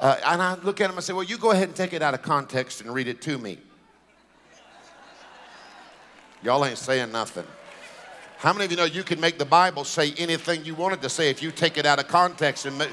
[0.00, 2.02] Uh, and I look at him and say, Well, you go ahead and take it
[2.02, 3.58] out of context and read it to me.
[6.42, 7.44] Y'all ain't saying nothing.
[8.38, 11.08] How many of you know you can make the Bible say anything you wanted to
[11.08, 12.86] say if you take it out of context and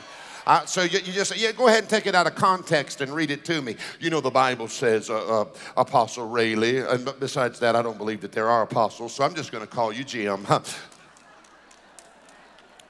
[0.45, 2.99] uh, so you, you, just say, yeah, go ahead and take it out of context
[2.99, 3.77] and read it to me.
[4.01, 5.45] You know, the Bible says uh, uh,
[5.77, 9.53] Apostle Rayleigh, and besides that, I don't believe that there are apostles, so I'm just
[9.53, 10.45] going to call you Jim.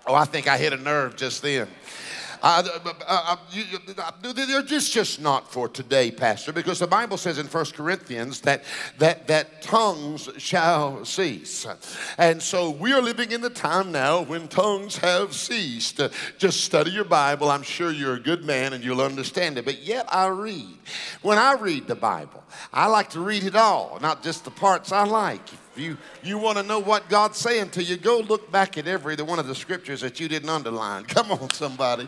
[0.06, 1.68] Oh, I think I hit a nerve just then.
[4.22, 8.66] They're just, just not for today, Pastor, because the Bible says in 1 Corinthians that,
[8.98, 11.66] that, that tongues shall cease.
[12.18, 16.02] And so we are living in the time now when tongues have ceased.
[16.38, 17.50] just study your Bible.
[17.50, 19.64] I'm sure you're a good man and you'll understand it.
[19.64, 20.80] But yet I read.
[21.22, 22.44] When I read the Bible,
[22.74, 25.48] I like to read it all, not just the parts I like.
[25.76, 28.88] If you, you want to know what God's saying to you, go look back at
[28.88, 31.04] every one of the scriptures that you didn't underline.
[31.08, 32.08] Come on, somebody.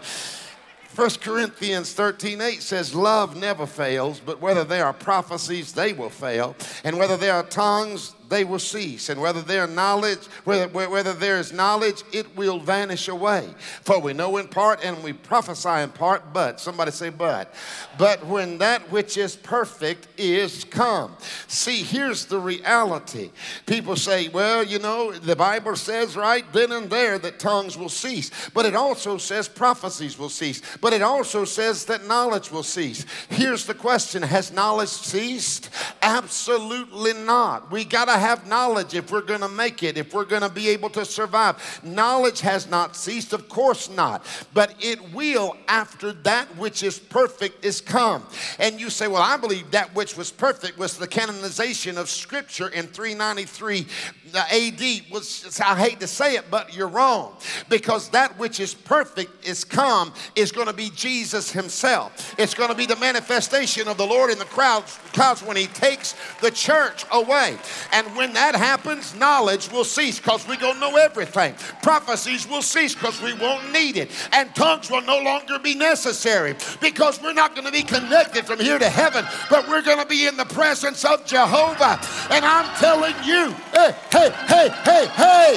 [0.96, 6.12] 1 Corinthians 13 8 says, Love never fails, but whether there are prophecies, they will
[6.12, 6.56] fail.
[6.84, 9.10] And whether there are tongues, they will cease.
[9.10, 13.54] And whether there knowledge, whether, whether there is knowledge, it will vanish away.
[13.82, 17.54] For we know in part and we prophesy in part, but somebody say but.
[17.98, 21.16] But when that which is perfect is come.
[21.48, 23.32] See, here's the reality.
[23.66, 27.90] People say, well, you know, the Bible says right then and there that tongues will
[27.90, 28.32] cease.
[28.54, 30.62] But it also says prophecies will cease.
[30.82, 33.06] But it also says that knowledge will cease.
[33.30, 35.70] Here's the question Has knowledge ceased?
[36.02, 37.72] Absolutely not.
[37.72, 40.50] We got to have knowledge if we're going to make it, if we're going to
[40.50, 41.82] be able to survive.
[41.84, 47.64] Knowledge has not ceased, of course not, but it will after that which is perfect
[47.64, 48.26] is come.
[48.60, 52.70] And you say, Well, I believe that which was perfect was the canonization of Scripture
[52.70, 53.88] in 393
[54.36, 55.12] AD.
[55.12, 57.38] Was, I hate to say it, but you're wrong
[57.70, 62.36] because that which is perfect is come is going to be Jesus Himself.
[62.38, 65.68] It's going to be the manifestation of the Lord in the crowds, clouds when He
[65.68, 67.58] takes the church away.
[67.92, 71.56] And and when that happens, knowledge will cease because we're going to know everything.
[71.82, 74.12] Prophecies will cease because we won't need it.
[74.32, 78.60] And tongues will no longer be necessary because we're not going to be connected from
[78.60, 82.00] here to heaven, but we're going to be in the presence of Jehovah.
[82.30, 85.56] And I'm telling you, hey, hey, hey, hey, hey,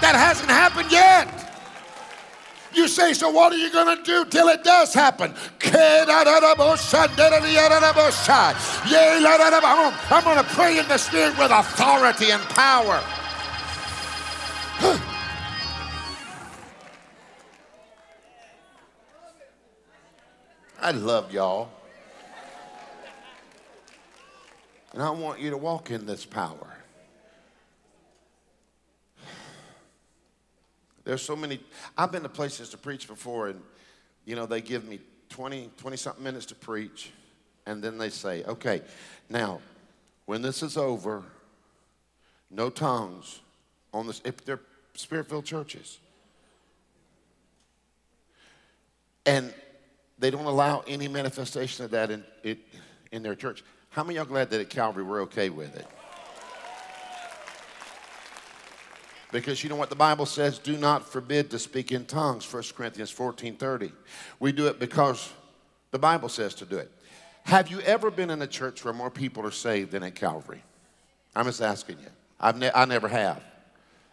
[0.00, 1.41] that hasn't happened yet.
[2.74, 5.34] You say, so what are you going to do till it does happen?
[10.10, 13.02] I'm going to pray in the Spirit with authority and power.
[20.80, 21.70] I love y'all.
[24.92, 26.71] And I want you to walk in this power.
[31.04, 31.60] There's so many,
[31.96, 33.60] I've been to places to preach before, and,
[34.24, 35.00] you know, they give me
[35.30, 37.10] 20, 20 something minutes to preach,
[37.66, 38.82] and then they say, okay,
[39.28, 39.60] now,
[40.26, 41.22] when this is over,
[42.50, 43.40] no tongues
[43.92, 44.60] on this, if they're
[44.94, 45.98] spirit filled churches.
[49.24, 49.52] And
[50.18, 52.58] they don't allow any manifestation of that in, it,
[53.10, 53.64] in their church.
[53.90, 55.86] How many y'all glad that at Calvary we're okay with it?
[59.32, 60.58] Because you know what the Bible says?
[60.58, 63.90] Do not forbid to speak in tongues, 1 Corinthians 14 30.
[64.38, 65.32] We do it because
[65.90, 66.92] the Bible says to do it.
[67.44, 70.62] Have you ever been in a church where more people are saved than at Calvary?
[71.34, 72.08] I'm just asking you.
[72.38, 73.42] I've ne- I never have.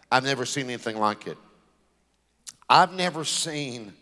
[0.09, 1.37] I've never seen anything like it.
[2.69, 3.93] I've never seen,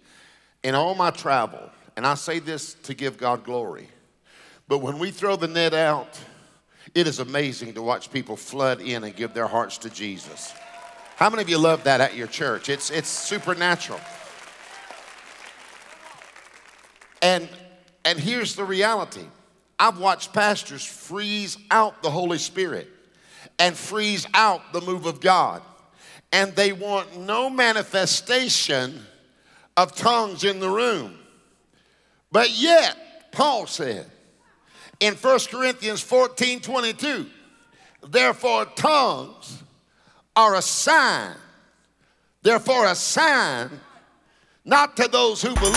[0.64, 3.90] in all my travel, and I say this to give God glory,
[4.68, 6.20] but when we throw the net out,
[6.94, 10.54] it is amazing to watch people flood in and give their hearts to Jesus.
[11.18, 12.70] How many of you love that at your church?
[12.70, 14.00] It's, it's supernatural.
[17.24, 17.50] And,
[18.06, 19.26] and here's the reality
[19.80, 22.88] I've watched pastors freeze out the Holy Spirit
[23.58, 25.64] and freeze out the move of God.
[26.32, 29.04] And they want no manifestation
[29.76, 31.18] of tongues in the room.
[32.32, 34.06] But yet, Paul said
[35.00, 37.26] in 1 Corinthians 14 22,
[38.08, 39.64] therefore, tongues
[40.38, 41.36] are a sign.
[42.44, 43.72] Therefore, a sign
[44.64, 45.74] not to those who believe.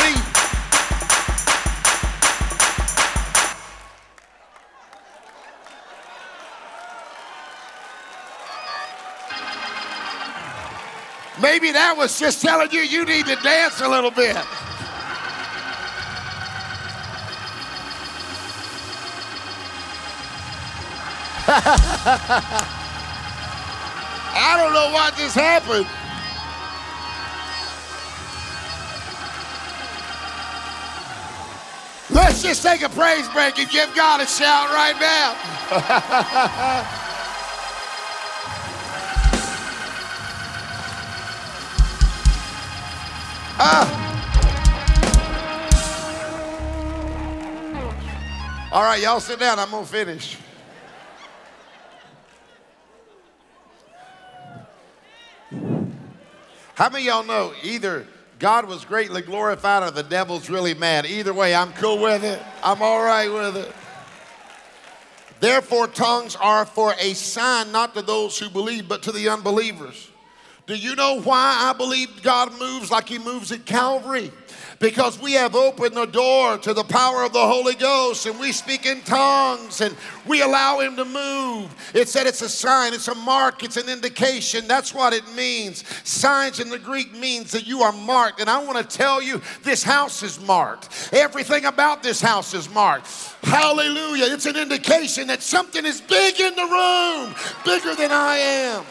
[11.41, 14.37] Maybe that was just telling you you need to dance a little bit.
[24.33, 25.87] I don't know why this happened.
[32.11, 36.97] Let's just take a praise break and give God a shout right now.
[43.63, 44.11] Ah.
[48.73, 49.59] All right, y'all sit down.
[49.59, 50.39] I'm going to finish.
[56.81, 58.07] How many y'all know either
[58.39, 61.05] God was greatly glorified or the devil's really mad?
[61.05, 62.41] Either way, I'm cool with it.
[62.65, 63.71] I'm all right with it.
[65.41, 70.11] Therefore, tongues are for a sign not to those who believe, but to the unbelievers.
[70.67, 74.33] Do you know why I believe God moves like He moves at Calvary?
[74.81, 78.51] Because we have opened the door to the power of the Holy Ghost and we
[78.51, 79.95] speak in tongues and
[80.27, 81.93] we allow Him to move.
[81.93, 84.67] It said it's a sign, it's a mark, it's an indication.
[84.67, 85.85] That's what it means.
[86.09, 88.41] Signs in the Greek means that you are marked.
[88.41, 91.11] And I want to tell you, this house is marked.
[91.13, 93.07] Everything about this house is marked.
[93.43, 94.33] Hallelujah.
[94.33, 97.35] It's an indication that something is big in the room,
[97.67, 98.85] bigger than I am.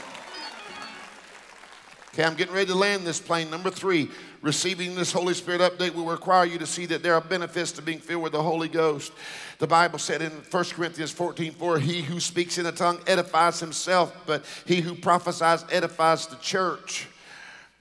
[2.13, 3.49] Okay, I'm getting ready to land this plane.
[3.49, 4.11] Number three,
[4.41, 7.81] receiving this Holy Spirit update will require you to see that there are benefits to
[7.81, 9.11] being filled with the Holy Ghost.
[9.59, 13.59] The Bible said in 1 Corinthians 14 4, he who speaks in a tongue edifies
[13.59, 17.07] himself, but he who prophesies edifies the church.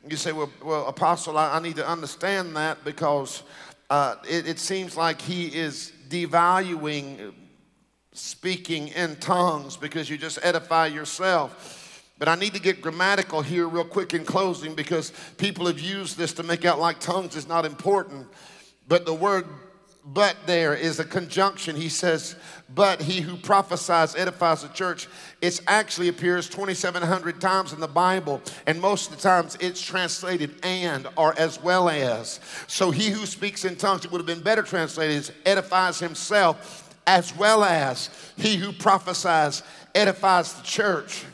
[0.09, 3.43] You say, well, well Apostle, I, I need to understand that because
[3.91, 7.33] uh, it, it seems like he is devaluing
[8.13, 11.78] speaking in tongues because you just edify yourself.
[12.19, 16.19] But I need to get grammatical here, real quick, in closing, because people have used
[16.19, 18.27] this to make out like tongues is not important.
[18.89, 19.47] But the word
[20.15, 21.77] but there is a conjunction.
[21.77, 22.35] He says,
[22.75, 25.07] but he who prophesies edifies the church.
[25.43, 30.55] It actually appears 2,700 times in the Bible, and most of the times it's translated
[30.63, 32.41] and or as well as.
[32.69, 37.37] So he who speaks in tongues, it would have been better translated, edifies himself as
[37.37, 39.63] well as he who prophesies
[39.95, 41.25] edifies the church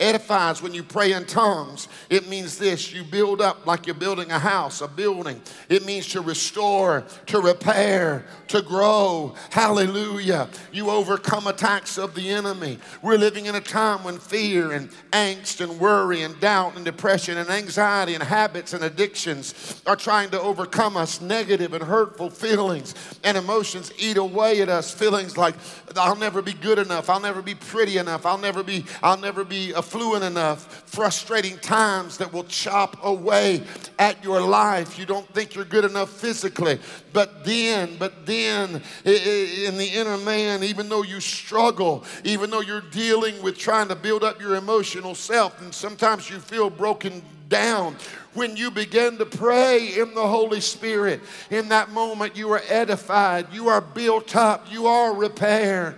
[0.00, 1.88] edifies when you pray in tongues.
[2.10, 5.40] It means this you build up like you're building a house, a building.
[5.68, 9.34] It means to restore, to repair, to grow.
[9.50, 10.48] Hallelujah.
[10.72, 12.78] You overcome attacks of the enemy.
[13.02, 17.38] We're living in a time when fear and angst and worry and doubt and depression
[17.38, 21.20] and anxiety and habits and addictions are trying to overcome us.
[21.20, 24.92] Negative and hurtful feelings and emotions eat away at us.
[24.92, 25.54] Feelings like,
[25.96, 27.08] I'll never be good enough.
[27.08, 28.26] I'll never be pretty enough.
[28.26, 33.62] I'll never be, I'll never be a fluent enough, frustrating times that will chop away
[33.98, 34.98] at your life.
[34.98, 36.78] You don't think you're good enough physically,
[37.12, 42.80] but then, but then in the inner man, even though you struggle, even though you're
[42.80, 47.94] dealing with trying to build up your emotional self, and sometimes you feel broken down.
[48.32, 51.20] When you begin to pray in the Holy Spirit,
[51.50, 55.96] in that moment you are edified, you are built up, you are repaired.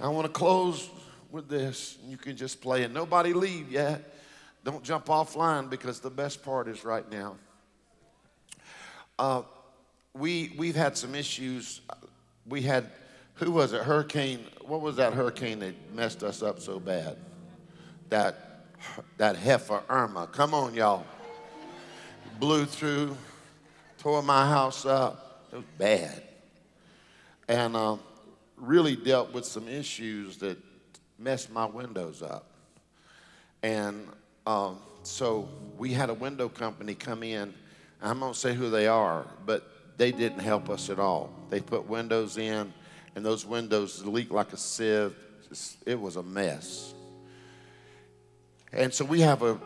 [0.00, 0.90] I want to close
[1.32, 1.98] with this.
[2.06, 4.14] You can just play and nobody leave yet.
[4.64, 7.36] Don't jump offline because the best part is right now.
[9.18, 9.42] Uh,
[10.14, 11.80] we, we've had some issues.
[12.46, 12.86] We had,
[13.34, 13.82] who was it?
[13.82, 17.16] Hurricane, what was that hurricane that messed us up so bad?
[18.10, 18.66] That,
[19.16, 20.28] that heifer Irma.
[20.28, 21.06] Come on, y'all.
[22.38, 23.16] Blew through,
[23.98, 25.46] tore my house up.
[25.52, 26.22] It was bad.
[27.48, 27.96] And uh,
[28.56, 30.58] really dealt with some issues that
[31.22, 32.46] messed my windows up.
[33.62, 34.08] And
[34.46, 35.48] um, so
[35.78, 37.54] we had a window company come in.
[38.00, 41.30] I'm going to say who they are, but they didn't help us at all.
[41.50, 42.72] They put windows in,
[43.14, 45.14] and those windows leaked like a sieve.
[45.86, 46.94] It was a mess.
[48.72, 49.60] And so we have a,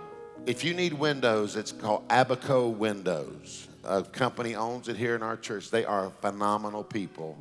[0.46, 3.68] if you need windows, it's called Abaco Windows.
[3.84, 5.70] A company owns it here in our church.
[5.70, 7.38] They are phenomenal people.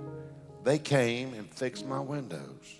[0.63, 2.79] They came and fixed my windows.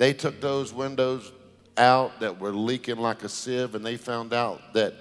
[0.00, 1.30] They took those windows
[1.76, 4.94] out that were leaking like a sieve, and they found out that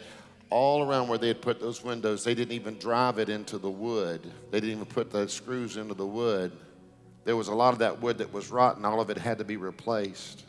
[0.49, 3.71] all around where they had put those windows, they didn't even drive it into the
[3.71, 4.29] wood.
[4.51, 6.51] They didn't even put the screws into the wood.
[7.23, 9.45] There was a lot of that wood that was rotten, all of it had to
[9.45, 10.43] be replaced.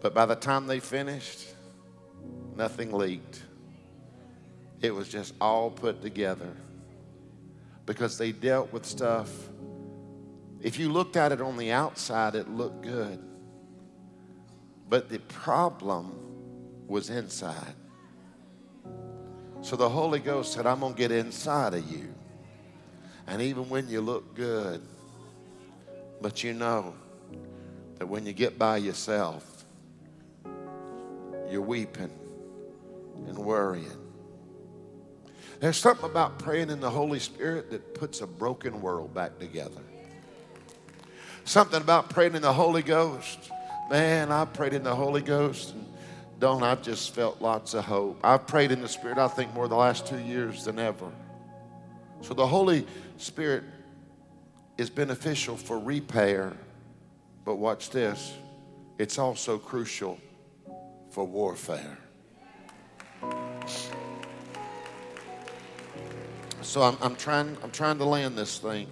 [0.00, 1.48] But by the time they finished,
[2.56, 3.42] nothing leaked.
[4.80, 6.56] It was just all put together
[7.84, 9.28] because they dealt with stuff.
[10.60, 13.18] If you looked at it on the outside, it looked good.
[14.88, 16.12] But the problem
[16.86, 17.74] was inside.
[19.62, 22.12] So the Holy Ghost said, I'm going to get inside of you.
[23.26, 24.82] And even when you look good,
[26.20, 26.94] but you know
[27.98, 29.64] that when you get by yourself,
[31.50, 32.10] you're weeping
[33.28, 33.86] and worrying.
[35.60, 39.82] There's something about praying in the Holy Spirit that puts a broken world back together.
[41.50, 43.50] Something about praying in the Holy Ghost.
[43.90, 45.84] Man, I prayed in the Holy Ghost and
[46.38, 48.20] don't I just felt lots of hope.
[48.22, 51.10] I've prayed in the Spirit, I think, more the last two years than ever.
[52.20, 52.86] So the Holy
[53.16, 53.64] Spirit
[54.78, 56.52] is beneficial for repair,
[57.44, 58.32] but watch this
[58.96, 60.20] it's also crucial
[61.10, 61.98] for warfare.
[66.62, 68.86] So I'm, I'm, trying, I'm trying to land this thing.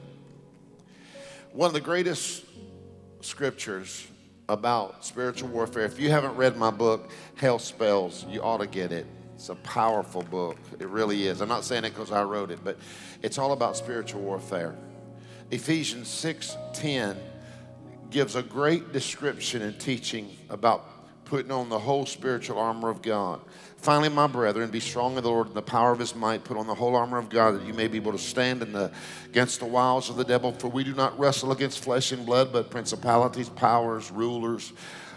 [1.52, 2.47] One of the greatest
[3.20, 4.06] scriptures
[4.48, 5.84] about spiritual warfare.
[5.84, 9.06] If you haven't read my book, Hell Spells, you ought to get it.
[9.34, 10.56] It's a powerful book.
[10.80, 11.40] It really is.
[11.40, 12.78] I'm not saying it because I wrote it, but
[13.22, 14.76] it's all about spiritual warfare.
[15.50, 17.16] Ephesians 6:10
[18.10, 23.40] gives a great description and teaching about putting on the whole spiritual armor of God.
[23.78, 26.42] Finally, my brethren, be strong in the Lord and the power of his might.
[26.42, 28.72] Put on the whole armor of God that you may be able to stand in
[28.72, 28.90] the,
[29.26, 30.52] against the wiles of the devil.
[30.52, 34.72] For we do not wrestle against flesh and blood, but principalities, powers, rulers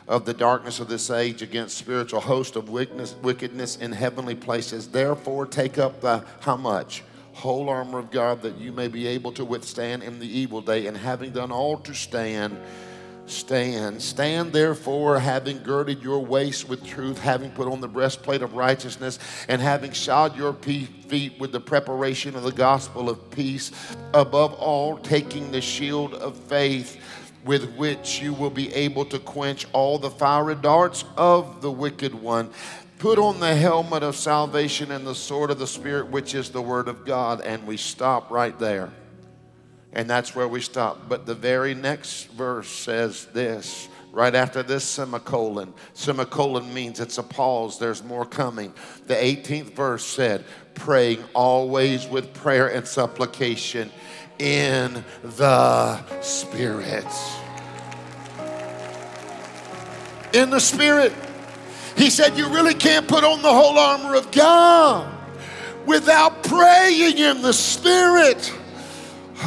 [0.08, 4.88] of the darkness of this age, against spiritual host of wickedness, wickedness in heavenly places.
[4.90, 7.04] Therefore, take up the how much?
[7.34, 10.86] Whole armor of God that you may be able to withstand in the evil day,
[10.86, 12.60] and having done all to stand
[13.32, 14.02] stand.
[14.02, 19.20] Stand therefore, having girded your waist with truth, having put on the breastplate of righteousness,
[19.48, 23.72] and having shod your feet with the preparation of the gospel of peace.
[24.14, 27.02] Above all, taking the shield of faith
[27.44, 32.14] with which you will be able to quench all the fiery darts of the wicked
[32.14, 32.50] one.
[33.00, 36.62] Put on the helmet of salvation and the sword of the Spirit, which is the
[36.62, 37.42] word of God.
[37.42, 38.94] And we stop right there.
[39.94, 41.10] And that's where we stop.
[41.10, 45.74] But the very next verse says this right after this semicolon.
[45.94, 48.74] Semicolon means it's a pause, there's more coming.
[49.08, 50.44] The 18th verse said,
[50.76, 53.92] praying always with prayer and supplication
[54.40, 57.06] in the Spirit.
[60.34, 61.14] In the Spirit.
[61.96, 65.14] He said, You really can't put on the whole armor of God
[65.86, 68.54] without praying in the Spirit.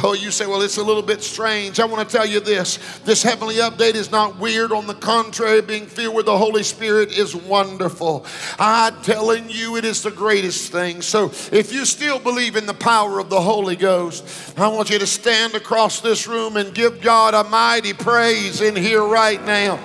[0.03, 1.79] Oh, you say, well, it's a little bit strange.
[1.79, 4.71] I want to tell you this this heavenly update is not weird.
[4.71, 8.25] On the contrary, being filled with the Holy Spirit is wonderful.
[8.59, 11.01] I'm telling you, it is the greatest thing.
[11.01, 14.99] So if you still believe in the power of the Holy Ghost, I want you
[14.99, 19.79] to stand across this room and give God a mighty praise in here right now.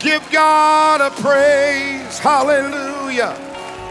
[0.00, 2.18] Give God a praise.
[2.18, 3.36] Hallelujah.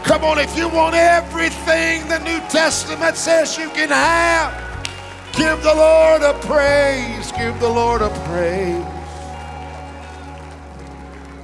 [0.04, 4.69] Come on, if you want everything the New Testament says you can have.
[5.32, 7.32] Give the Lord a praise.
[7.32, 8.84] Give the Lord a praise.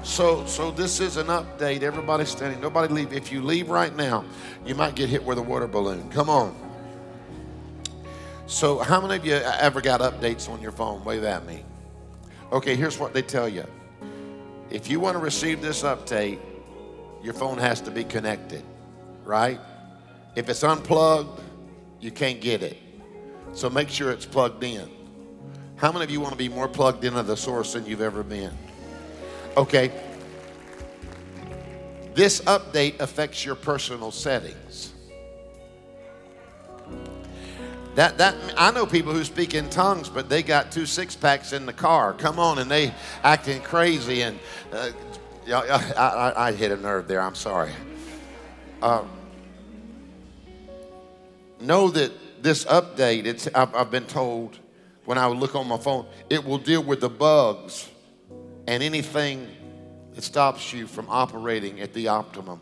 [0.03, 1.82] So, so this is an update.
[1.82, 2.61] Everybody standing.
[2.61, 3.12] Nobody leave.
[3.12, 4.24] If you leave right now,
[4.64, 6.09] you might get hit with a water balloon.
[6.11, 6.55] Come on.
[8.47, 11.05] So, how many of you ever got updates on your phone?
[11.05, 11.64] Wave at me.
[12.53, 13.64] Okay, here's what they tell you.
[14.70, 16.39] If you want to receive this update,
[17.22, 18.62] your phone has to be connected,
[19.24, 19.61] right?
[20.37, 21.41] If it's unplugged,
[22.01, 22.78] you can't get it.
[23.57, 24.90] So make sure it's plugged in.
[25.76, 28.22] How many of you want to be more plugged into the source than you've ever
[28.22, 28.52] been?
[29.57, 29.90] Okay.
[32.12, 34.92] This update affects your personal settings.
[37.94, 41.54] That, that I know people who speak in tongues, but they got two six packs
[41.54, 42.12] in the car.
[42.12, 42.92] Come on, and they
[43.22, 44.20] acting crazy.
[44.20, 44.38] And
[44.70, 44.90] uh,
[45.48, 47.22] I, I, I, hit a nerve there.
[47.22, 47.72] I'm sorry.
[48.82, 49.09] Um,
[51.59, 52.12] know that
[52.47, 54.61] this update, it's, I've, I've been told
[55.05, 57.88] when I look on my phone, it will deal with the bugs
[58.68, 59.49] and anything
[60.14, 62.61] that stops you from operating at the optimum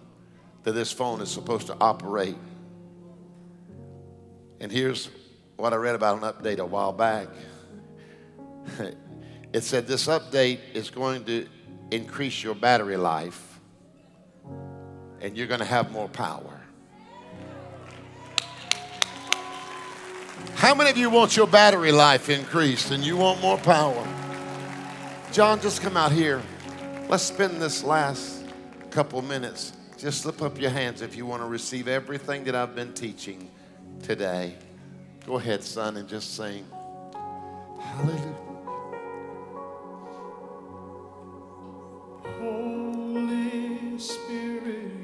[0.63, 2.37] that this phone is supposed to operate.
[4.59, 5.11] And here's
[5.57, 7.29] what I read about an update a while back.
[9.53, 11.47] It said this update is going to
[11.93, 13.61] increase your battery life
[15.21, 16.54] and you're going to have more power.
[20.55, 24.07] How many of you want your battery life increased and you want more power?
[25.33, 26.43] John, just come out here.
[27.09, 28.45] Let's spend this last
[28.91, 29.73] couple minutes.
[29.99, 33.51] Just slip up your hands if you want to receive everything that I've been teaching
[34.03, 34.55] today.
[35.27, 36.67] Go ahead, son, and just sing.
[37.79, 38.35] Hallelujah.
[42.39, 45.04] Holy Spirit,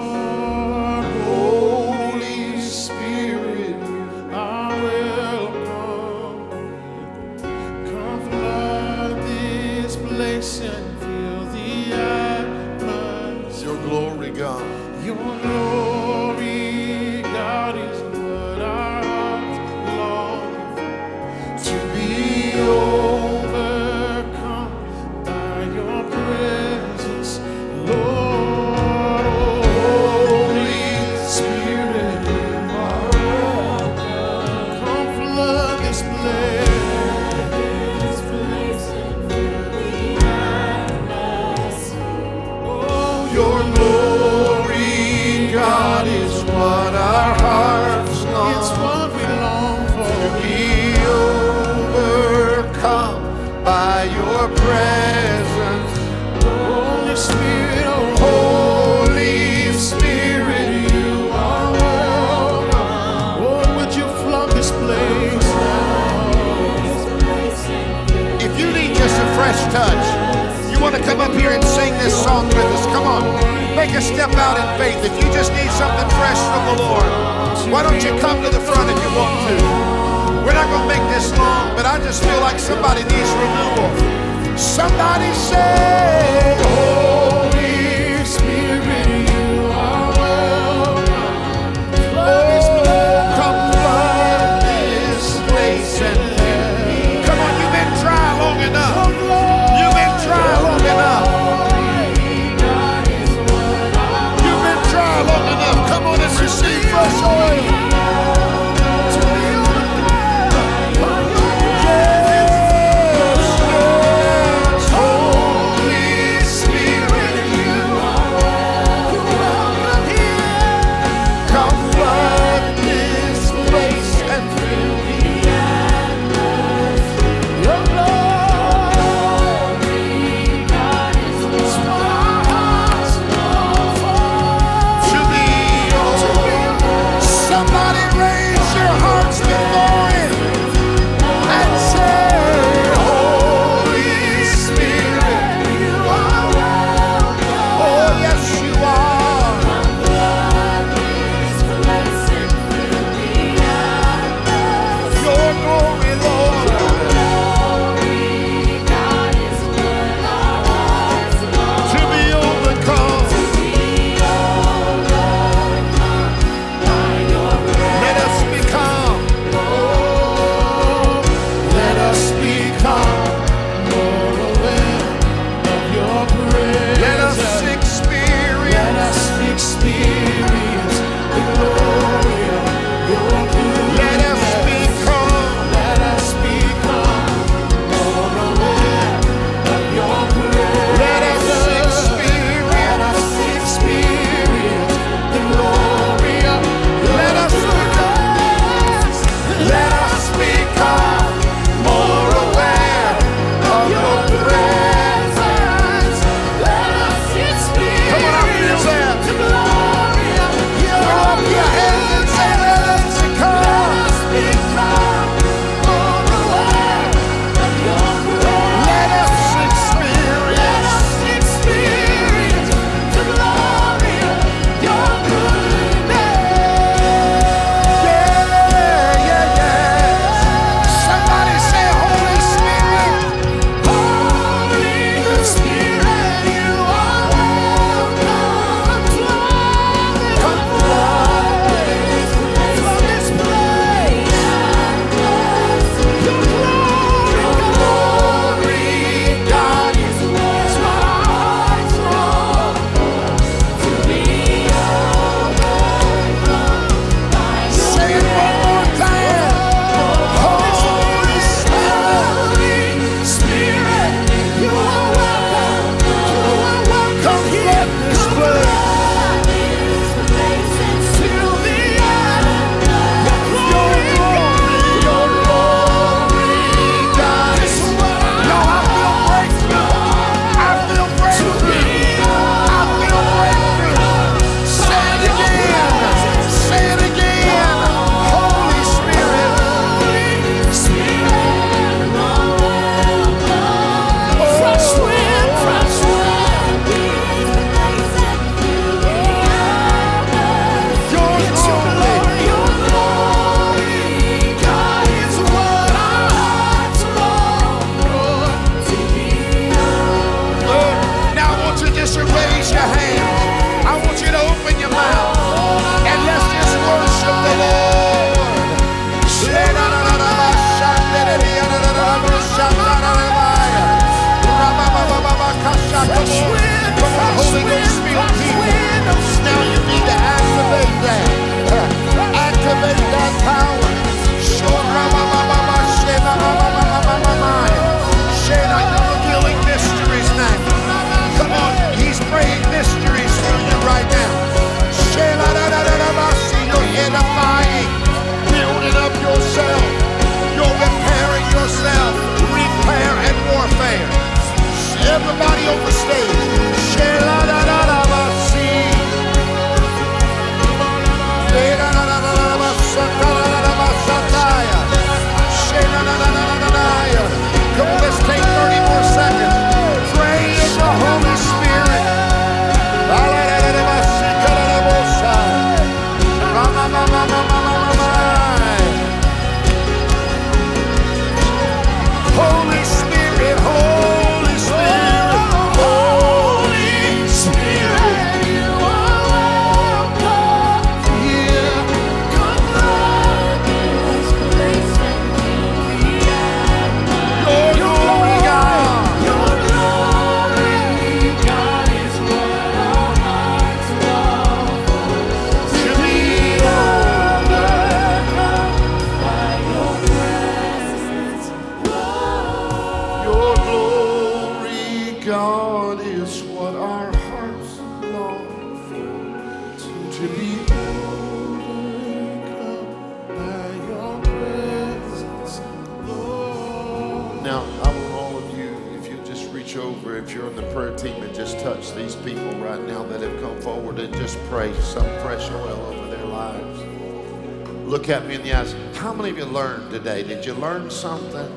[440.91, 441.47] Something?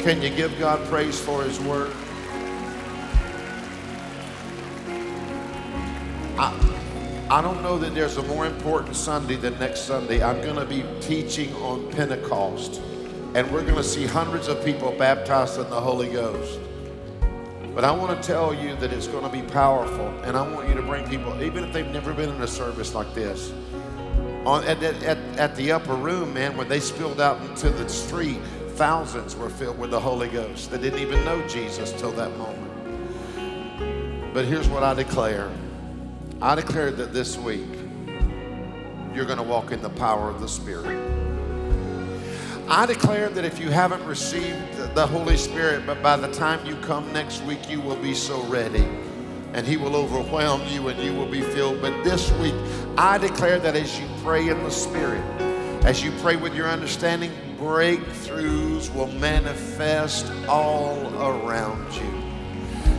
[0.00, 1.92] Can you give God praise for His word?
[6.36, 6.52] I,
[7.30, 10.22] I don't know that there's a more important Sunday than next Sunday.
[10.22, 12.82] I'm going to be teaching on Pentecost,
[13.34, 16.58] and we're going to see hundreds of people baptized in the Holy Ghost.
[17.74, 20.68] But I want to tell you that it's going to be powerful, and I want
[20.68, 23.52] you to bring people, even if they've never been in a service like this.
[24.48, 28.40] On, at, at, at the upper room, man, when they spilled out into the street,
[28.76, 34.32] thousands were filled with the Holy Ghost that didn't even know Jesus till that moment.
[34.32, 35.50] But here's what I declare
[36.40, 37.68] I declare that this week
[39.14, 40.96] you're going to walk in the power of the Spirit.
[42.68, 46.74] I declare that if you haven't received the Holy Spirit, but by the time you
[46.76, 48.88] come next week, you will be so ready
[49.52, 51.80] and He will overwhelm you and you will be filled.
[51.80, 52.54] But this week,
[52.96, 55.22] I declare that as you pray in the Spirit,
[55.84, 62.28] as you pray with your understanding, breakthroughs will manifest all around you.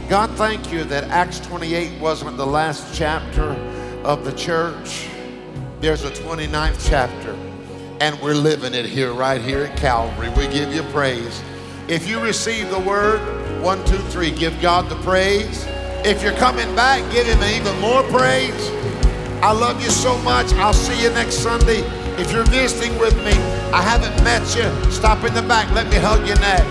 [0.10, 3.52] God, thank you that Acts 28 wasn't the last chapter
[4.04, 5.08] of the church.
[5.82, 7.32] There's a 29th chapter,
[8.02, 10.30] and we're living it here, right here at Calvary.
[10.30, 11.43] We give you praise.
[11.88, 13.20] If you receive the word,
[13.62, 15.66] one, two, three, give God the praise.
[16.06, 18.70] If you're coming back, give him even more praise.
[19.41, 20.52] I love you so much.
[20.54, 21.80] I'll see you next Sunday.
[22.18, 23.34] If you're visiting with me,
[23.72, 25.70] I haven't met you, stop in the back.
[25.74, 26.62] Let me hug your neck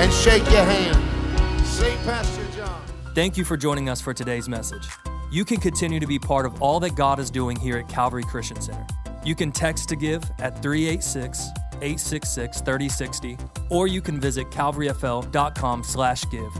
[0.00, 1.66] and shake your hand.
[1.66, 2.82] Say, Pastor John.
[3.14, 4.88] Thank you for joining us for today's message.
[5.30, 8.22] You can continue to be part of all that God is doing here at Calvary
[8.22, 8.86] Christian Center.
[9.24, 11.48] You can text to give at 386
[11.82, 13.38] 866 3060,
[13.70, 16.52] or you can visit calvaryfl.com slash give.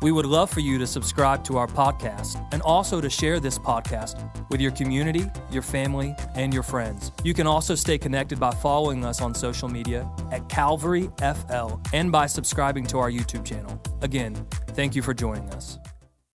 [0.00, 3.58] We would love for you to subscribe to our podcast and also to share this
[3.58, 7.10] podcast with your community, your family, and your friends.
[7.24, 12.12] You can also stay connected by following us on social media at Calvary FL and
[12.12, 13.80] by subscribing to our YouTube channel.
[14.02, 14.34] Again,
[14.68, 15.78] thank you for joining us.